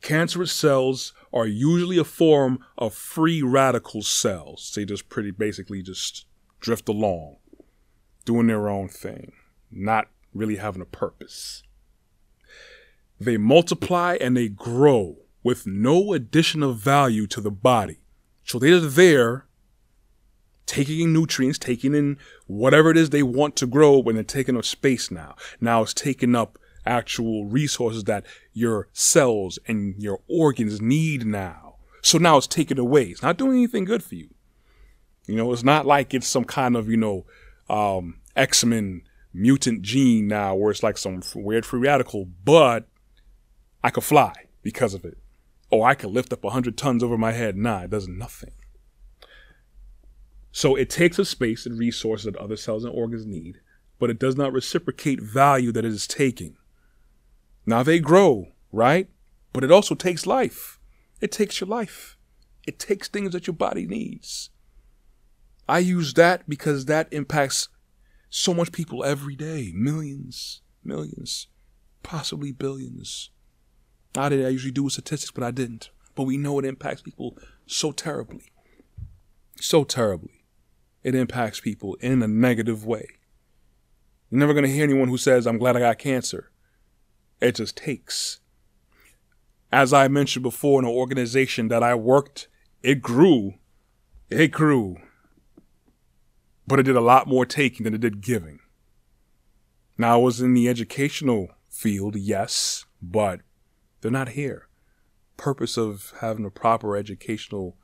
Cancerous 0.00 0.52
cells 0.52 1.12
are 1.32 1.48
usually 1.48 1.98
a 1.98 2.04
form 2.04 2.60
of 2.78 2.94
free 2.94 3.42
radical 3.42 4.02
cells. 4.02 4.72
They 4.76 4.84
just 4.84 5.08
pretty 5.08 5.32
basically 5.32 5.82
just 5.82 6.26
drift 6.60 6.88
along, 6.88 7.38
doing 8.24 8.46
their 8.46 8.68
own 8.68 8.88
thing, 8.88 9.32
not 9.72 10.06
really 10.32 10.56
having 10.56 10.82
a 10.82 10.86
purpose. 10.86 11.63
They 13.20 13.36
multiply 13.36 14.16
and 14.20 14.36
they 14.36 14.48
grow 14.48 15.16
with 15.42 15.66
no 15.66 16.12
additional 16.12 16.72
value 16.72 17.26
to 17.28 17.40
the 17.40 17.50
body. 17.50 18.00
So 18.44 18.58
they're 18.58 18.80
there 18.80 19.46
taking 20.66 21.00
in 21.00 21.12
nutrients, 21.12 21.58
taking 21.58 21.94
in 21.94 22.18
whatever 22.46 22.90
it 22.90 22.96
is 22.96 23.10
they 23.10 23.22
want 23.22 23.56
to 23.56 23.66
grow 23.66 23.98
when 23.98 24.14
they're 24.14 24.24
taking 24.24 24.56
up 24.56 24.64
space 24.64 25.10
now. 25.10 25.36
Now 25.60 25.82
it's 25.82 25.94
taking 25.94 26.34
up 26.34 26.58
actual 26.86 27.46
resources 27.46 28.04
that 28.04 28.24
your 28.52 28.88
cells 28.92 29.58
and 29.66 29.94
your 30.02 30.20
organs 30.28 30.80
need 30.80 31.26
now. 31.26 31.76
So 32.02 32.18
now 32.18 32.36
it's 32.36 32.46
taken 32.46 32.78
away. 32.78 33.04
It's 33.04 33.22
not 33.22 33.38
doing 33.38 33.56
anything 33.56 33.84
good 33.84 34.02
for 34.02 34.14
you. 34.14 34.28
You 35.26 35.36
know, 35.36 35.52
it's 35.52 35.64
not 35.64 35.86
like 35.86 36.12
it's 36.12 36.28
some 36.28 36.44
kind 36.44 36.76
of, 36.76 36.88
you 36.88 36.98
know, 36.98 37.24
um, 37.70 38.20
X-Men 38.36 39.02
mutant 39.32 39.82
gene 39.82 40.28
now 40.28 40.54
where 40.54 40.70
it's 40.70 40.82
like 40.82 40.98
some 40.98 41.22
weird 41.34 41.64
free 41.64 41.80
radical, 41.80 42.26
but 42.44 42.86
I 43.84 43.90
could 43.90 44.02
fly 44.02 44.32
because 44.62 44.94
of 44.94 45.04
it. 45.04 45.18
Or 45.70 45.86
I 45.86 45.94
could 45.94 46.10
lift 46.10 46.32
up 46.32 46.42
100 46.42 46.78
tons 46.78 47.02
over 47.02 47.18
my 47.18 47.32
head. 47.32 47.54
Nah, 47.54 47.82
it 47.82 47.90
does 47.90 48.08
nothing. 48.08 48.52
So 50.52 50.74
it 50.74 50.88
takes 50.88 51.18
a 51.18 51.24
space 51.24 51.66
and 51.66 51.78
resources 51.78 52.24
that 52.24 52.36
other 52.36 52.56
cells 52.56 52.84
and 52.84 52.94
organs 52.94 53.26
need, 53.26 53.60
but 53.98 54.08
it 54.08 54.18
does 54.18 54.36
not 54.36 54.54
reciprocate 54.54 55.20
value 55.20 55.70
that 55.72 55.84
it 55.84 55.92
is 55.92 56.06
taking. 56.06 56.56
Now 57.66 57.82
they 57.82 57.98
grow, 57.98 58.52
right? 58.72 59.08
But 59.52 59.64
it 59.64 59.70
also 59.70 59.94
takes 59.94 60.26
life. 60.26 60.78
It 61.20 61.30
takes 61.30 61.60
your 61.60 61.68
life. 61.68 62.16
It 62.66 62.78
takes 62.78 63.08
things 63.08 63.32
that 63.32 63.46
your 63.46 63.54
body 63.54 63.86
needs. 63.86 64.48
I 65.68 65.80
use 65.80 66.14
that 66.14 66.48
because 66.48 66.86
that 66.86 67.12
impacts 67.12 67.68
so 68.30 68.54
much 68.54 68.72
people 68.72 69.04
every 69.04 69.36
day 69.36 69.72
millions, 69.74 70.62
millions, 70.82 71.48
possibly 72.02 72.52
billions. 72.52 73.30
I 74.16 74.28
did 74.28 74.44
I 74.44 74.48
usually 74.48 74.72
do 74.72 74.84
with 74.84 74.92
statistics, 74.92 75.30
but 75.30 75.44
I 75.44 75.50
didn't. 75.50 75.90
But 76.14 76.24
we 76.24 76.36
know 76.36 76.58
it 76.58 76.64
impacts 76.64 77.02
people 77.02 77.36
so 77.66 77.92
terribly. 77.92 78.52
So 79.60 79.84
terribly. 79.84 80.44
It 81.02 81.14
impacts 81.14 81.60
people 81.60 81.94
in 82.00 82.22
a 82.22 82.28
negative 82.28 82.86
way. 82.86 83.06
You're 84.30 84.40
never 84.40 84.54
going 84.54 84.64
to 84.64 84.70
hear 84.70 84.84
anyone 84.84 85.08
who 85.08 85.18
says, 85.18 85.46
I'm 85.46 85.58
glad 85.58 85.76
I 85.76 85.80
got 85.80 85.98
cancer. 85.98 86.50
It 87.40 87.56
just 87.56 87.76
takes. 87.76 88.40
As 89.70 89.92
I 89.92 90.08
mentioned 90.08 90.44
before, 90.44 90.80
in 90.80 90.86
an 90.86 90.90
organization 90.90 91.68
that 91.68 91.82
I 91.82 91.94
worked, 91.94 92.48
it 92.82 93.02
grew. 93.02 93.54
It 94.30 94.48
grew 94.48 94.98
but 96.66 96.80
it 96.80 96.84
did 96.84 96.96
a 96.96 97.00
lot 97.00 97.26
more 97.26 97.44
taking 97.46 97.84
than 97.84 97.94
it 97.94 98.00
did 98.00 98.20
giving. 98.20 98.60
Now, 99.98 100.14
I 100.14 100.16
was 100.16 100.40
in 100.40 100.54
the 100.54 100.68
educational 100.68 101.48
field, 101.68 102.16
yes, 102.16 102.84
but 103.00 103.40
they're 104.04 104.12
not 104.12 104.28
here. 104.28 104.68
Purpose 105.38 105.78
of 105.78 106.12
having 106.20 106.44
a 106.44 106.50
proper 106.50 106.94
educational 106.94 107.78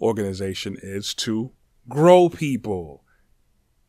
organization 0.00 0.76
is 0.82 1.14
to 1.14 1.52
grow 1.88 2.28
people. 2.28 3.04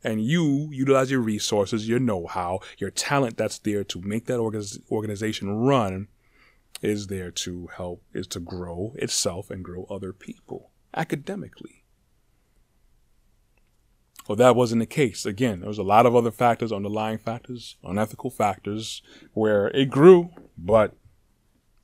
And 0.03 0.23
you 0.23 0.69
utilize 0.71 1.09
your 1.09 1.21
resources, 1.21 1.89
your 1.89 1.99
know-how, 1.99 2.59
your 2.77 2.91
talent 2.91 3.35
that's 3.35 3.57
there 3.57 3.83
to 3.85 3.99
make 3.99 4.27
that 4.27 4.39
organization 4.91 5.49
run 5.55 6.07
is 6.83 7.07
there 7.07 7.31
to 7.31 7.67
help, 7.75 8.03
is 8.13 8.27
to 8.27 8.39
grow 8.39 8.93
itself 8.97 9.49
and 9.49 9.63
grow 9.63 9.87
other 9.89 10.13
people 10.13 10.69
academically. 10.95 11.83
Well, 14.27 14.35
that 14.35 14.55
wasn't 14.55 14.81
the 14.81 14.85
case. 14.85 15.25
Again, 15.25 15.61
there 15.61 15.67
was 15.67 15.79
a 15.79 15.83
lot 15.83 16.05
of 16.05 16.15
other 16.15 16.29
factors, 16.29 16.71
underlying 16.71 17.17
factors, 17.17 17.77
unethical 17.83 18.29
factors, 18.29 19.01
where 19.33 19.69
it 19.69 19.89
grew, 19.89 20.29
but 20.55 20.95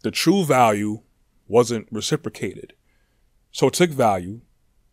the 0.03 0.11
true 0.11 0.45
value 0.45 1.01
wasn't 1.47 1.87
reciprocated. 1.91 2.73
So 3.51 3.67
it 3.67 3.73
took 3.73 3.89
value 3.89 4.41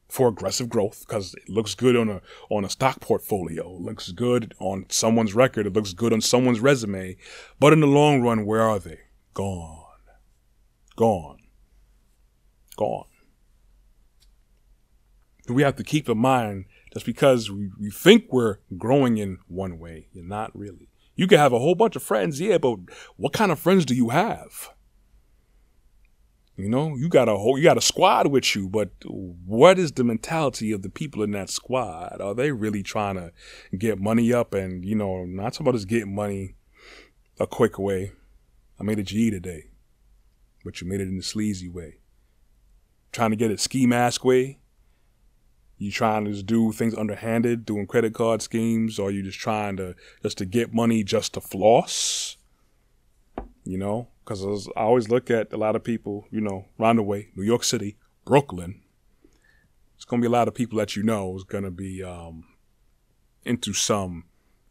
for 0.08 0.28
aggressive 0.28 0.68
growth 0.68 1.04
because 1.06 1.34
it 1.34 1.48
looks 1.48 1.74
good 1.74 1.96
on 1.96 2.08
a 2.08 2.20
on 2.48 2.64
a 2.64 2.70
stock 2.70 3.00
portfolio, 3.00 3.74
it 3.74 3.80
looks 3.80 4.12
good 4.12 4.54
on 4.60 4.86
someone's 4.88 5.34
record, 5.34 5.66
it 5.66 5.72
looks 5.72 5.92
good 5.92 6.12
on 6.12 6.20
someone's 6.20 6.60
resume, 6.60 7.16
but 7.58 7.72
in 7.72 7.80
the 7.80 7.86
long 7.86 8.22
run, 8.22 8.46
where 8.46 8.62
are 8.62 8.78
they? 8.78 9.00
Gone. 9.32 9.82
Gone. 10.96 11.38
Gone. 12.76 13.06
We 15.48 15.62
have 15.62 15.76
to 15.76 15.84
keep 15.84 16.08
in 16.08 16.18
mind 16.18 16.66
just 16.92 17.04
because 17.04 17.50
we, 17.50 17.70
we 17.78 17.90
think 17.90 18.26
we're 18.30 18.58
growing 18.78 19.18
in 19.18 19.38
one 19.48 19.78
way, 19.78 20.08
you're 20.12 20.24
not 20.24 20.56
really. 20.56 20.88
You 21.16 21.26
can 21.26 21.38
have 21.38 21.52
a 21.52 21.58
whole 21.58 21.74
bunch 21.74 21.96
of 21.96 22.02
friends, 22.02 22.40
yeah, 22.40 22.58
but 22.58 22.78
what 23.16 23.32
kind 23.32 23.52
of 23.52 23.58
friends 23.58 23.84
do 23.84 23.94
you 23.94 24.10
have? 24.10 24.70
You 26.56 26.68
know, 26.68 26.94
you 26.94 27.08
got 27.08 27.28
a 27.28 27.36
whole, 27.36 27.58
you 27.58 27.64
got 27.64 27.78
a 27.78 27.82
squad 27.82 28.28
with 28.28 28.54
you, 28.54 28.68
but 28.68 28.90
what 29.04 29.76
is 29.78 29.90
the 29.92 30.04
mentality 30.04 30.70
of 30.70 30.82
the 30.82 30.88
people 30.88 31.22
in 31.22 31.32
that 31.32 31.50
squad? 31.50 32.20
Are 32.20 32.34
they 32.34 32.52
really 32.52 32.82
trying 32.82 33.16
to 33.16 33.32
get 33.76 33.98
money 33.98 34.32
up 34.32 34.54
and, 34.54 34.84
you 34.84 34.94
know, 34.94 35.24
not 35.24 35.52
talking 35.52 35.66
about 35.66 35.74
just 35.74 35.88
getting 35.88 36.14
money 36.14 36.54
a 37.38 37.46
quick 37.46 37.78
way. 37.78 38.12
I 38.78 38.84
made 38.84 38.98
a 38.98 39.02
G 39.02 39.30
today, 39.30 39.70
but 40.64 40.80
you 40.80 40.88
made 40.88 41.00
it 41.00 41.08
in 41.08 41.16
the 41.16 41.22
sleazy 41.22 41.68
way. 41.68 41.98
Trying 43.12 43.30
to 43.30 43.36
get 43.36 43.50
it 43.50 43.60
ski 43.60 43.86
mask 43.86 44.24
way, 44.24 44.58
you 45.78 45.90
trying 45.90 46.24
to 46.24 46.32
just 46.32 46.46
do 46.46 46.72
things 46.72 46.94
underhanded, 46.94 47.64
doing 47.64 47.86
credit 47.86 48.14
card 48.14 48.42
schemes, 48.42 48.98
or 48.98 49.10
you 49.10 49.22
just 49.22 49.38
trying 49.38 49.76
to 49.76 49.94
just 50.22 50.38
to 50.38 50.44
get 50.44 50.72
money 50.72 51.04
just 51.04 51.34
to 51.34 51.40
floss? 51.40 52.36
You 53.64 53.78
know, 53.78 54.08
because 54.24 54.68
I 54.76 54.80
always 54.80 55.08
look 55.08 55.30
at 55.30 55.52
a 55.52 55.56
lot 55.56 55.76
of 55.76 55.84
people, 55.84 56.26
you 56.30 56.40
know, 56.40 56.66
around 56.80 56.96
the 56.96 57.02
way, 57.02 57.28
New 57.36 57.44
York 57.44 57.64
City, 57.64 57.96
Brooklyn. 58.24 58.80
It's 59.96 60.04
gonna 60.04 60.22
be 60.22 60.26
a 60.26 60.30
lot 60.30 60.48
of 60.48 60.54
people 60.54 60.78
that 60.78 60.96
you 60.96 61.02
know 61.02 61.36
is 61.36 61.44
gonna 61.44 61.70
be 61.70 62.02
um, 62.02 62.44
into 63.44 63.72
some 63.72 64.24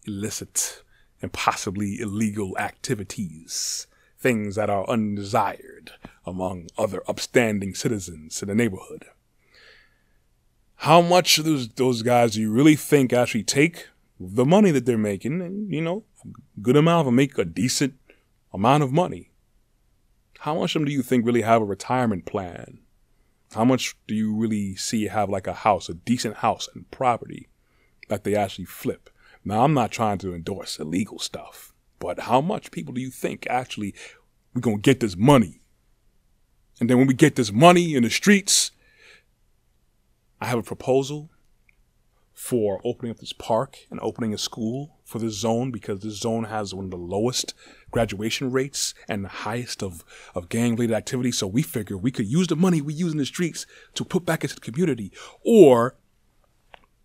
illicit 0.05 0.83
and 1.21 1.31
possibly 1.31 1.99
illegal 1.99 2.57
activities, 2.57 3.87
things 4.17 4.55
that 4.55 4.69
are 4.69 4.89
undesired 4.89 5.91
among 6.25 6.67
other 6.77 7.01
upstanding 7.07 7.73
citizens 7.73 8.41
in 8.41 8.47
the 8.49 8.55
neighborhood. 8.55 9.05
How 10.77 11.01
much 11.01 11.37
those 11.37 11.69
those 11.69 12.01
guys 12.01 12.33
do 12.33 12.41
you 12.41 12.51
really 12.51 12.75
think 12.75 13.13
actually 13.13 13.43
take 13.43 13.87
the 14.19 14.45
money 14.45 14.71
that 14.71 14.85
they're 14.85 14.97
making? 14.97 15.41
And 15.41 15.71
you 15.71 15.81
know 15.81 16.03
good 16.61 16.75
amount 16.75 17.01
of 17.01 17.05
them 17.05 17.15
make 17.15 17.37
a 17.37 17.45
decent 17.45 17.95
amount 18.53 18.83
of 18.83 18.91
money 18.91 19.32
how 20.43 20.55
much 20.55 20.75
of 20.75 20.81
them 20.81 20.85
do 20.87 20.91
you 20.91 21.01
think 21.01 21.25
really 21.25 21.43
have 21.43 21.61
a 21.61 21.65
retirement 21.65 22.25
plan? 22.25 22.79
How 23.53 23.63
much 23.63 23.95
do 24.09 24.13
you 24.13 24.35
really 24.35 24.75
see 24.75 25.05
have 25.05 25.29
like 25.29 25.47
a 25.47 25.53
house 25.53 25.87
a 25.87 25.93
decent 25.93 26.37
house 26.37 26.67
and 26.75 26.91
property 26.91 27.47
that 28.09 28.25
they 28.25 28.35
actually 28.35 28.65
flip? 28.65 29.09
Now 29.45 29.63
i'm 29.63 29.73
not 29.73 29.93
trying 29.93 30.17
to 30.17 30.35
endorse 30.35 30.79
illegal 30.79 31.17
stuff 31.17 31.73
but 31.97 32.21
how 32.21 32.41
much 32.41 32.71
people 32.71 32.93
do 32.93 32.99
you 32.99 33.09
think 33.09 33.47
actually 33.49 33.95
we're 34.53 34.59
gonna 34.59 34.79
get 34.79 34.99
this 34.99 35.15
money? 35.15 35.61
And 36.81 36.89
then 36.89 36.97
when 36.97 37.07
we 37.07 37.13
get 37.13 37.37
this 37.37 37.53
money 37.53 37.95
in 37.95 38.03
the 38.03 38.09
streets 38.09 38.71
I 40.41 40.47
have 40.47 40.59
a 40.59 40.63
proposal 40.63 41.29
for 42.33 42.81
opening 42.83 43.11
up 43.11 43.19
this 43.19 43.31
park 43.31 43.77
and 43.89 43.97
opening 44.01 44.33
a 44.33 44.37
school 44.37 44.97
for 45.05 45.19
this 45.19 45.35
zone 45.35 45.71
because 45.71 46.01
this 46.01 46.19
zone 46.19 46.43
has 46.45 46.75
one 46.75 46.83
of 46.83 46.91
the 46.91 46.97
lowest 46.97 47.53
graduation 47.93 48.51
rates 48.51 48.93
and 49.07 49.23
the 49.23 49.29
highest 49.29 49.81
of, 49.81 50.03
of 50.35 50.49
gang 50.49 50.71
related 50.75 50.95
activity. 50.95 51.31
So 51.31 51.47
we 51.47 51.61
figure 51.61 51.97
we 51.97 52.11
could 52.11 52.25
use 52.25 52.47
the 52.47 52.55
money 52.57 52.81
we 52.81 52.93
use 52.93 53.13
in 53.13 53.19
the 53.19 53.25
streets 53.25 53.65
to 53.93 54.03
put 54.03 54.25
back 54.25 54.43
into 54.43 54.55
the 54.55 54.61
community. 54.61 55.13
Or 55.45 55.95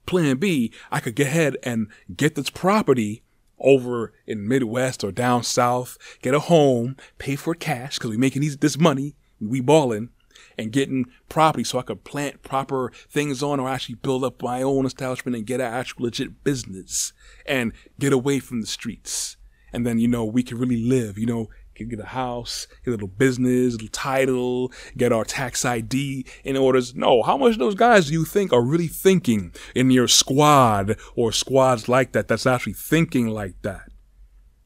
plan 0.07 0.39
B, 0.39 0.73
I 0.91 0.99
could 0.99 1.15
get 1.15 1.29
ahead 1.29 1.57
and 1.63 1.89
get 2.17 2.35
this 2.35 2.51
property 2.51 3.23
over 3.61 4.13
in 4.27 4.49
Midwest 4.49 5.05
or 5.05 5.13
down 5.13 5.43
south, 5.43 5.99
get 6.23 6.35
a 6.35 6.41
home, 6.41 6.97
pay 7.19 7.37
for 7.37 7.55
cash 7.55 7.99
because 7.99 8.11
we 8.11 8.17
making 8.17 8.43
these, 8.43 8.57
this 8.57 8.79
money, 8.79 9.15
we 9.41 9.61
balling, 9.61 10.11
and 10.57 10.73
getting 10.73 11.07
property 11.29 11.65
so 11.65 11.79
I 11.79 11.83
could 11.83 12.05
plant 12.05 12.43
proper 12.43 12.93
things 13.11 13.43
on 13.43 13.61
or 13.61 13.69
actually 13.69 13.97
build 13.97 14.25
up 14.25 14.43
my 14.43 14.63
own 14.63 14.87
establishment 14.87 15.37
and 15.37 15.47
get 15.47 15.61
an 15.61 15.73
actual 15.73 16.05
legit 16.05 16.43
business 16.45 17.13
and 17.47 17.73
get 17.99 18.13
away 18.13 18.39
from 18.39 18.61
the 18.61 18.67
streets. 18.67 19.37
And 19.73 19.87
then, 19.87 19.99
you 19.99 20.09
know, 20.09 20.25
we 20.25 20.43
can 20.43 20.59
really 20.59 20.83
live, 20.83 21.19
you 21.19 21.27
know, 21.27 21.49
can 21.79 21.89
get 21.89 22.01
a 22.01 22.07
house, 22.07 22.67
get 22.85 22.91
a 22.91 22.93
little 22.93 23.09
business, 23.09 23.73
little 23.73 23.89
title, 23.89 24.73
get 24.97 25.13
our 25.13 25.25
tax 25.25 25.65
ID 25.65 26.27
in 26.45 26.57
orders. 26.57 26.95
No, 26.95 27.23
how 27.23 27.39
much 27.39 27.57
those 27.57 27.75
guys 27.75 28.09
do 28.09 28.13
you 28.13 28.25
think 28.25 28.53
are 28.53 28.63
really 28.63 28.89
thinking 28.89 29.55
in 29.75 29.91
your 29.91 30.09
squad 30.09 30.99
or 31.15 31.33
squads 31.33 31.89
like 31.89 32.13
that 32.13 32.29
that's 32.29 32.47
actually 32.47 32.75
thinking 32.75 33.29
like 33.29 33.63
that? 33.63 33.89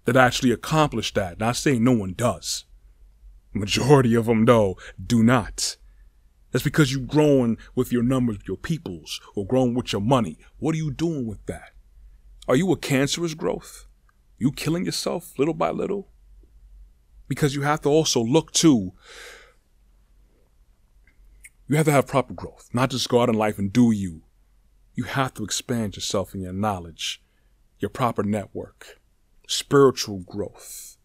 That 0.07 0.17
actually 0.17 0.51
accomplish 0.51 1.15
that? 1.15 1.39
Not 1.39 1.57
saying 1.57 1.85
no 1.85 1.93
one 1.93 2.15
does. 2.15 2.65
Majority 3.53 4.15
of 4.15 4.27
them, 4.27 4.47
though, 4.47 4.77
do 5.05 5.23
not. 5.23 5.77
That's 6.51 6.65
because 6.65 6.91
you've 6.91 7.07
grown 7.07 7.57
with 7.75 7.93
your 7.93 8.03
numbers, 8.03 8.39
your 8.49 8.57
peoples, 8.57 9.21
or 9.37 9.47
grown 9.47 9.75
with 9.75 9.93
your 9.93 10.03
money. 10.03 10.39
What 10.59 10.75
are 10.75 10.79
you 10.79 10.91
doing 10.91 11.27
with 11.27 11.45
that? 11.47 11.71
Are 12.49 12.57
you 12.57 12.73
a 12.73 12.77
cancerous 12.77 13.35
growth? 13.35 13.87
You 14.43 14.51
killing 14.51 14.85
yourself 14.85 15.39
little 15.39 15.55
by 15.55 15.71
little? 15.71 16.09
Because 17.29 17.55
you 17.55 17.63
have 17.63 17.81
to 17.83 17.89
also 17.89 18.21
look 18.21 18.51
to, 18.55 18.91
you 21.69 21.77
have 21.77 21.87
to 21.87 21.93
have 21.93 22.09
proper 22.09 22.35
growth, 22.35 22.69
not 22.73 22.91
just 22.91 23.09
go 23.09 23.23
out 23.23 23.29
in 23.29 23.37
life 23.37 23.57
and 23.57 23.73
do 23.73 23.93
you. 23.93 24.23
You 24.97 25.05
have 25.05 25.33
to 25.35 25.45
expand 25.45 25.95
yourself 25.95 26.35
in 26.35 26.41
your 26.41 26.53
knowledge, 26.53 27.23
your 27.79 27.89
proper 27.89 28.25
network, 28.25 29.01
spiritual 29.47 30.25
growth, 30.27 30.97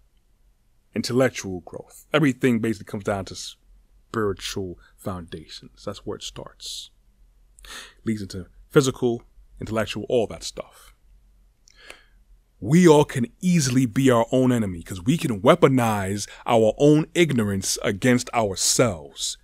intellectual 0.95 1.60
growth. 1.60 2.08
Everything 2.12 2.58
basically 2.58 2.89
comes 2.89 3.04
down 3.04 3.26
to 3.26 3.36
spiritual 3.36 4.80
foundations. 4.95 5.84
That's 5.86 6.08
where 6.08 6.17
it 6.17 6.23
starts. 6.23 6.89
Leads 8.04 8.23
into 8.23 8.47
physical, 8.71 9.21
intellectual, 9.62 10.08
all 10.10 10.26
that 10.26 10.41
stuff. 10.41 10.95
We 12.60 12.88
all 12.88 13.06
can 13.06 13.28
easily 13.39 13.86
be 13.86 14.10
our 14.10 14.26
own 14.32 14.52
enemy 14.52 14.80
because 14.80 15.04
we 15.04 15.17
can 15.17 15.41
weaponize 15.41 16.28
our 16.46 16.74
own 16.78 17.06
ignorance 17.13 17.78
against 17.84 18.34
ourselves 18.34 19.38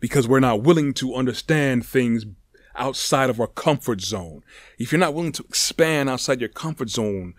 because 0.00 0.26
we're 0.26 0.40
not 0.40 0.62
willing 0.62 0.92
to 0.94 1.14
understand 1.14 1.86
things 1.86 2.26
outside 2.74 3.30
of 3.30 3.40
our 3.40 3.46
comfort 3.46 4.00
zone. 4.00 4.42
If 4.78 4.92
you're 4.92 4.98
not 4.98 5.14
willing 5.14 5.32
to 5.32 5.44
expand 5.44 6.10
outside 6.10 6.40
your 6.40 6.48
comfort 6.48 6.90
zone, 6.90 7.34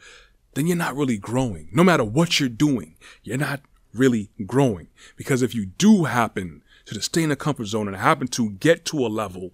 then 0.53 0.67
you're 0.67 0.77
not 0.77 0.95
really 0.95 1.17
growing. 1.17 1.69
No 1.71 1.83
matter 1.83 2.03
what 2.03 2.39
you're 2.39 2.49
doing, 2.49 2.95
you're 3.23 3.37
not 3.37 3.61
really 3.93 4.29
growing. 4.45 4.87
Because 5.15 5.41
if 5.41 5.53
you 5.53 5.65
do 5.65 6.05
happen 6.05 6.63
to 6.85 7.01
stay 7.01 7.23
in 7.23 7.31
a 7.31 7.35
comfort 7.35 7.65
zone 7.65 7.87
and 7.87 7.97
happen 7.97 8.27
to 8.29 8.51
get 8.51 8.85
to 8.85 9.05
a 9.05 9.07
level 9.07 9.51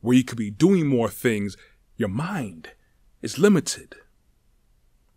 where 0.00 0.16
you 0.16 0.24
could 0.24 0.38
be 0.38 0.50
doing 0.50 0.86
more 0.86 1.08
things, 1.08 1.56
your 1.96 2.08
mind 2.08 2.70
is 3.20 3.38
limited. 3.38 3.96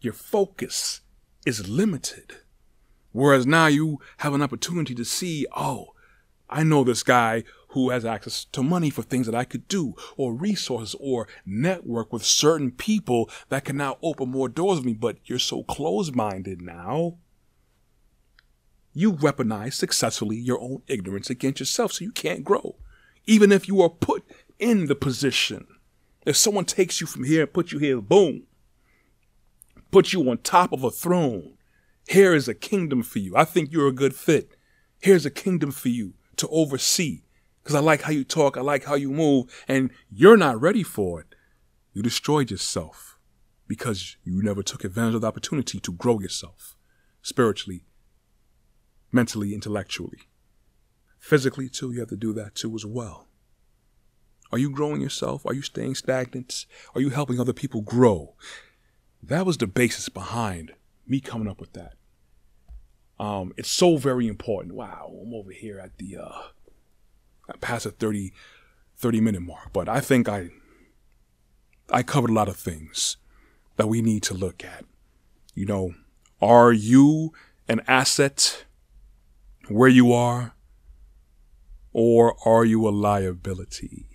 Your 0.05 0.13
focus 0.13 1.01
is 1.47 1.67
limited. 1.67 2.35
Whereas 3.11 3.47
now 3.47 3.65
you 3.65 3.99
have 4.17 4.35
an 4.35 4.43
opportunity 4.43 4.93
to 4.93 5.03
see, 5.03 5.47
oh, 5.57 5.95
I 6.47 6.61
know 6.63 6.83
this 6.83 7.01
guy 7.01 7.43
who 7.69 7.89
has 7.89 8.05
access 8.05 8.45
to 8.45 8.61
money 8.61 8.91
for 8.91 9.01
things 9.01 9.25
that 9.25 9.33
I 9.33 9.45
could 9.45 9.67
do, 9.67 9.95
or 10.15 10.35
resources, 10.35 10.95
or 10.99 11.27
network 11.43 12.13
with 12.13 12.23
certain 12.23 12.69
people 12.69 13.31
that 13.49 13.65
can 13.65 13.77
now 13.77 13.97
open 14.03 14.29
more 14.29 14.47
doors 14.47 14.77
for 14.77 14.85
me. 14.85 14.93
But 14.93 15.17
you're 15.25 15.39
so 15.39 15.63
close 15.63 16.13
minded 16.13 16.61
now. 16.61 17.17
You 18.93 19.11
weaponize 19.11 19.73
successfully 19.73 20.37
your 20.37 20.61
own 20.61 20.83
ignorance 20.85 21.31
against 21.31 21.61
yourself, 21.61 21.93
so 21.93 22.05
you 22.05 22.11
can't 22.11 22.43
grow. 22.43 22.75
Even 23.25 23.51
if 23.51 23.67
you 23.67 23.81
are 23.81 23.89
put 23.89 24.23
in 24.59 24.85
the 24.85 24.93
position. 24.93 25.65
If 26.27 26.37
someone 26.37 26.65
takes 26.65 27.01
you 27.01 27.07
from 27.07 27.23
here 27.23 27.41
and 27.41 27.53
puts 27.53 27.71
you 27.71 27.79
here, 27.79 27.99
boom, 27.99 28.43
put 29.95 30.11
you 30.11 30.29
on 30.29 30.37
top 30.39 30.73
of 30.73 30.83
a 30.83 30.91
throne. 30.91 31.53
Here 32.09 32.35
is 32.35 32.49
a 32.49 32.53
kingdom 32.53 33.01
for 33.01 33.19
you. 33.19 33.33
I 33.37 33.45
think 33.45 33.71
you're 33.71 33.87
a 33.87 33.93
good 33.93 34.13
fit. 34.13 34.57
Here's 34.99 35.25
a 35.25 35.31
kingdom 35.31 35.71
for 35.71 35.87
you 35.87 36.15
to 36.35 36.49
oversee 36.49 37.21
because 37.63 37.75
I 37.75 37.79
like 37.79 38.01
how 38.01 38.11
you 38.11 38.25
talk, 38.25 38.57
I 38.57 38.61
like 38.61 38.83
how 38.83 38.95
you 38.95 39.09
move, 39.09 39.63
and 39.69 39.91
you're 40.11 40.35
not 40.35 40.59
ready 40.59 40.83
for 40.83 41.21
it. 41.21 41.33
You 41.93 42.01
destroyed 42.01 42.51
yourself 42.51 43.17
because 43.69 44.17
you 44.25 44.43
never 44.43 44.61
took 44.61 44.83
advantage 44.83 45.15
of 45.15 45.21
the 45.21 45.27
opportunity 45.27 45.79
to 45.79 45.93
grow 45.93 46.19
yourself 46.19 46.75
spiritually, 47.21 47.85
mentally, 49.13 49.53
intellectually. 49.53 50.23
Physically, 51.19 51.69
too, 51.69 51.93
you 51.93 52.01
have 52.01 52.09
to 52.09 52.17
do 52.17 52.33
that 52.33 52.53
too 52.53 52.75
as 52.75 52.85
well. 52.85 53.29
Are 54.51 54.57
you 54.57 54.71
growing 54.71 54.99
yourself? 54.99 55.45
Are 55.45 55.53
you 55.53 55.61
staying 55.61 55.95
stagnant? 55.95 56.65
Are 56.95 56.99
you 56.99 57.11
helping 57.11 57.39
other 57.39 57.53
people 57.53 57.79
grow? 57.79 58.35
That 59.27 59.45
was 59.45 59.57
the 59.57 59.67
basis 59.67 60.07
behind 60.07 60.73
me 61.07 61.19
coming 61.19 61.47
up 61.47 61.59
with 61.59 61.73
that. 61.73 61.93
Um, 63.19 63.53
it's 63.57 63.71
so 63.71 63.97
very 63.97 64.27
important. 64.27 64.75
Wow, 64.75 65.11
I'm 65.23 65.33
over 65.33 65.51
here 65.51 65.79
at 65.79 65.97
the 65.97 66.17
uh, 66.17 66.41
past 67.59 67.85
the 67.85 67.91
30, 67.91 68.33
30 68.97 69.21
minute 69.21 69.41
mark, 69.41 69.73
but 69.73 69.89
I 69.89 69.99
think 69.99 70.29
I 70.29 70.49
I 71.89 72.03
covered 72.03 72.29
a 72.29 72.33
lot 72.33 72.49
of 72.49 72.55
things 72.55 73.17
that 73.77 73.87
we 73.87 74.01
need 74.01 74.21
to 74.23 74.33
look 74.33 74.63
at. 74.63 74.85
You 75.55 75.65
know, 75.65 75.95
are 76.41 76.71
you 76.71 77.33
an 77.67 77.81
asset 77.87 78.65
where 79.69 79.89
you 79.89 80.13
are, 80.13 80.53
or 81.93 82.35
are 82.47 82.65
you 82.65 82.87
a 82.87 82.91
liability? 82.91 84.07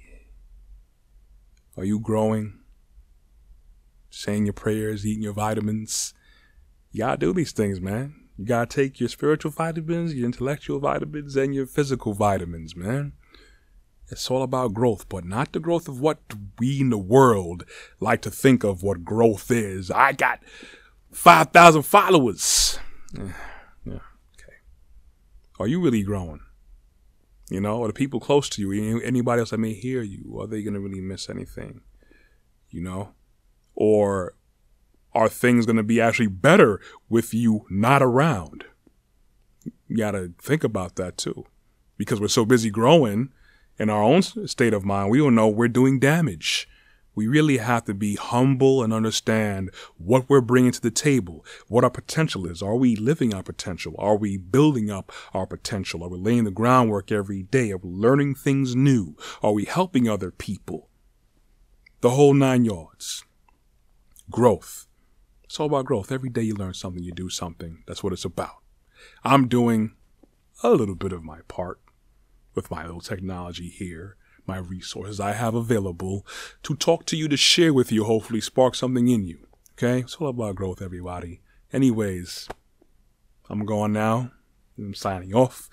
Are 1.76 1.84
you 1.84 1.98
growing? 1.98 2.59
Saying 4.10 4.46
your 4.46 4.52
prayers, 4.52 5.06
eating 5.06 5.22
your 5.22 5.32
vitamins? 5.32 6.14
You 6.92 7.00
gotta 7.00 7.18
do 7.18 7.32
these 7.32 7.52
things, 7.52 7.80
man. 7.80 8.14
You 8.36 8.44
gotta 8.44 8.66
take 8.66 9.00
your 9.00 9.08
spiritual 9.08 9.52
vitamins, 9.52 10.14
your 10.14 10.26
intellectual 10.26 10.80
vitamins, 10.80 11.36
and 11.36 11.54
your 11.54 11.66
physical 11.66 12.12
vitamins, 12.12 12.74
man. 12.74 13.12
It's 14.10 14.28
all 14.28 14.42
about 14.42 14.74
growth, 14.74 15.08
but 15.08 15.24
not 15.24 15.52
the 15.52 15.60
growth 15.60 15.86
of 15.86 16.00
what 16.00 16.18
we 16.58 16.80
in 16.80 16.90
the 16.90 16.98
world 16.98 17.64
like 18.00 18.22
to 18.22 18.30
think 18.30 18.64
of 18.64 18.82
what 18.82 19.04
growth 19.04 19.50
is. 19.50 19.90
I 19.90 20.12
got 20.12 20.40
5,000 21.12 21.82
followers. 21.82 22.80
Yeah, 23.16 23.32
yeah, 23.84 23.92
okay. 24.34 24.56
Are 25.60 25.68
you 25.68 25.80
really 25.80 26.02
growing? 26.02 26.40
You 27.50 27.60
know, 27.60 27.82
are 27.82 27.88
the 27.88 27.92
people 27.92 28.20
close 28.20 28.48
to 28.50 28.62
you, 28.62 29.00
anybody 29.00 29.40
else 29.40 29.50
that 29.50 29.58
may 29.58 29.74
hear 29.74 30.02
you, 30.02 30.38
are 30.40 30.46
they 30.46 30.62
going 30.62 30.74
to 30.74 30.80
really 30.80 31.00
miss 31.00 31.28
anything? 31.28 31.80
You 32.70 32.82
know? 32.82 33.14
Or 33.82 34.34
are 35.14 35.30
things 35.30 35.64
going 35.64 35.76
to 35.76 35.82
be 35.82 36.02
actually 36.02 36.26
better 36.26 36.82
with 37.08 37.32
you 37.32 37.64
not 37.70 38.02
around? 38.02 38.66
You 39.88 39.96
got 39.96 40.10
to 40.10 40.34
think 40.38 40.62
about 40.64 40.96
that 40.96 41.16
too. 41.16 41.46
Because 41.96 42.20
we're 42.20 42.28
so 42.28 42.44
busy 42.44 42.68
growing, 42.68 43.30
in 43.78 43.88
our 43.88 44.02
own 44.02 44.20
state 44.20 44.74
of 44.74 44.84
mind, 44.84 45.10
we 45.10 45.16
don't 45.16 45.34
know 45.34 45.48
we're 45.48 45.68
doing 45.68 45.98
damage. 45.98 46.68
We 47.14 47.26
really 47.26 47.56
have 47.56 47.86
to 47.86 47.94
be 47.94 48.16
humble 48.16 48.82
and 48.82 48.92
understand 48.92 49.70
what 49.96 50.28
we're 50.28 50.42
bringing 50.42 50.72
to 50.72 50.80
the 50.80 50.90
table, 50.90 51.42
what 51.66 51.82
our 51.82 51.90
potential 51.90 52.46
is. 52.46 52.60
Are 52.60 52.76
we 52.76 52.96
living 52.96 53.32
our 53.32 53.42
potential? 53.42 53.94
Are 53.98 54.16
we 54.16 54.36
building 54.36 54.90
up 54.90 55.10
our 55.32 55.46
potential? 55.46 56.04
Are 56.04 56.10
we 56.10 56.18
laying 56.18 56.44
the 56.44 56.50
groundwork 56.50 57.10
every 57.10 57.44
day? 57.44 57.72
Are 57.72 57.78
we 57.78 57.88
learning 57.88 58.34
things 58.34 58.76
new? 58.76 59.16
Are 59.42 59.52
we 59.52 59.64
helping 59.64 60.06
other 60.06 60.30
people? 60.30 60.90
The 62.02 62.10
whole 62.10 62.34
nine 62.34 62.66
yards. 62.66 63.24
Growth. 64.30 64.86
It's 65.44 65.58
all 65.58 65.66
about 65.66 65.86
growth. 65.86 66.12
Every 66.12 66.30
day 66.30 66.42
you 66.42 66.54
learn 66.54 66.74
something, 66.74 67.02
you 67.02 67.12
do 67.12 67.28
something. 67.28 67.82
That's 67.86 68.02
what 68.02 68.12
it's 68.12 68.24
about. 68.24 68.62
I'm 69.24 69.48
doing 69.48 69.96
a 70.62 70.70
little 70.70 70.94
bit 70.94 71.12
of 71.12 71.24
my 71.24 71.40
part 71.48 71.80
with 72.54 72.70
my 72.70 72.84
little 72.84 73.00
technology 73.00 73.68
here, 73.68 74.16
my 74.46 74.58
resources 74.58 75.18
I 75.20 75.32
have 75.32 75.54
available 75.54 76.26
to 76.62 76.76
talk 76.76 77.06
to 77.06 77.16
you, 77.16 77.28
to 77.28 77.36
share 77.36 77.72
with 77.72 77.90
you, 77.90 78.04
hopefully 78.04 78.40
spark 78.40 78.74
something 78.74 79.08
in 79.08 79.24
you. 79.24 79.46
Okay? 79.72 80.00
It's 80.00 80.16
all 80.16 80.28
about 80.28 80.56
growth, 80.56 80.82
everybody. 80.82 81.40
Anyways, 81.72 82.48
I'm 83.48 83.64
going 83.64 83.92
now. 83.92 84.32
I'm 84.78 84.94
signing 84.94 85.34
off. 85.34 85.68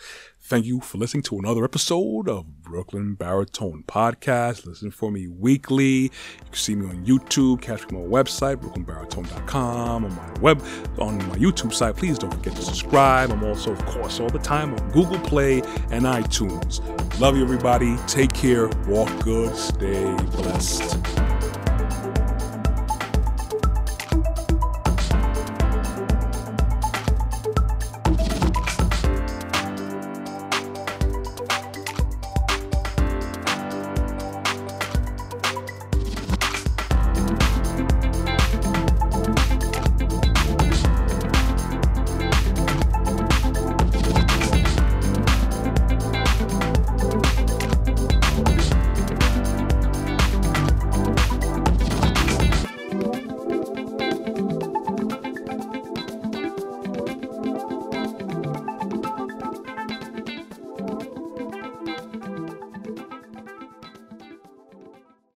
Thank 0.47 0.65
you 0.65 0.79
for 0.79 0.97
listening 0.97 1.23
to 1.23 1.37
another 1.39 1.65
episode 1.65 2.29
of 2.29 2.61
Brooklyn 2.61 3.15
Baritone 3.15 3.83
Podcast. 3.85 4.65
Listen 4.65 4.91
for 4.91 5.11
me 5.11 5.27
weekly. 5.27 6.03
You 6.03 6.09
can 6.45 6.53
see 6.53 6.73
me 6.73 6.87
on 6.87 7.05
YouTube, 7.05 7.61
catch 7.61 7.85
me 7.91 7.97
on 7.97 8.09
my 8.09 8.23
website, 8.23 8.55
brooklynbaritone.com, 8.55 10.05
on 10.05 10.15
my 10.15 10.33
web, 10.39 10.63
on 10.99 11.17
my 11.17 11.35
YouTube 11.35 11.73
site. 11.73 11.97
Please 11.97 12.17
don't 12.17 12.33
forget 12.33 12.55
to 12.55 12.61
subscribe. 12.61 13.29
I'm 13.29 13.43
also, 13.43 13.73
of 13.73 13.85
course, 13.87 14.21
all 14.21 14.29
the 14.29 14.39
time 14.39 14.73
on 14.73 14.89
Google 14.91 15.19
Play 15.19 15.57
and 15.91 16.05
iTunes. 16.05 16.79
Love 17.19 17.35
you, 17.35 17.43
everybody. 17.43 17.97
Take 18.07 18.31
care. 18.31 18.69
Walk 18.87 19.09
good. 19.25 19.53
Stay 19.53 20.15
blessed. 20.31 21.26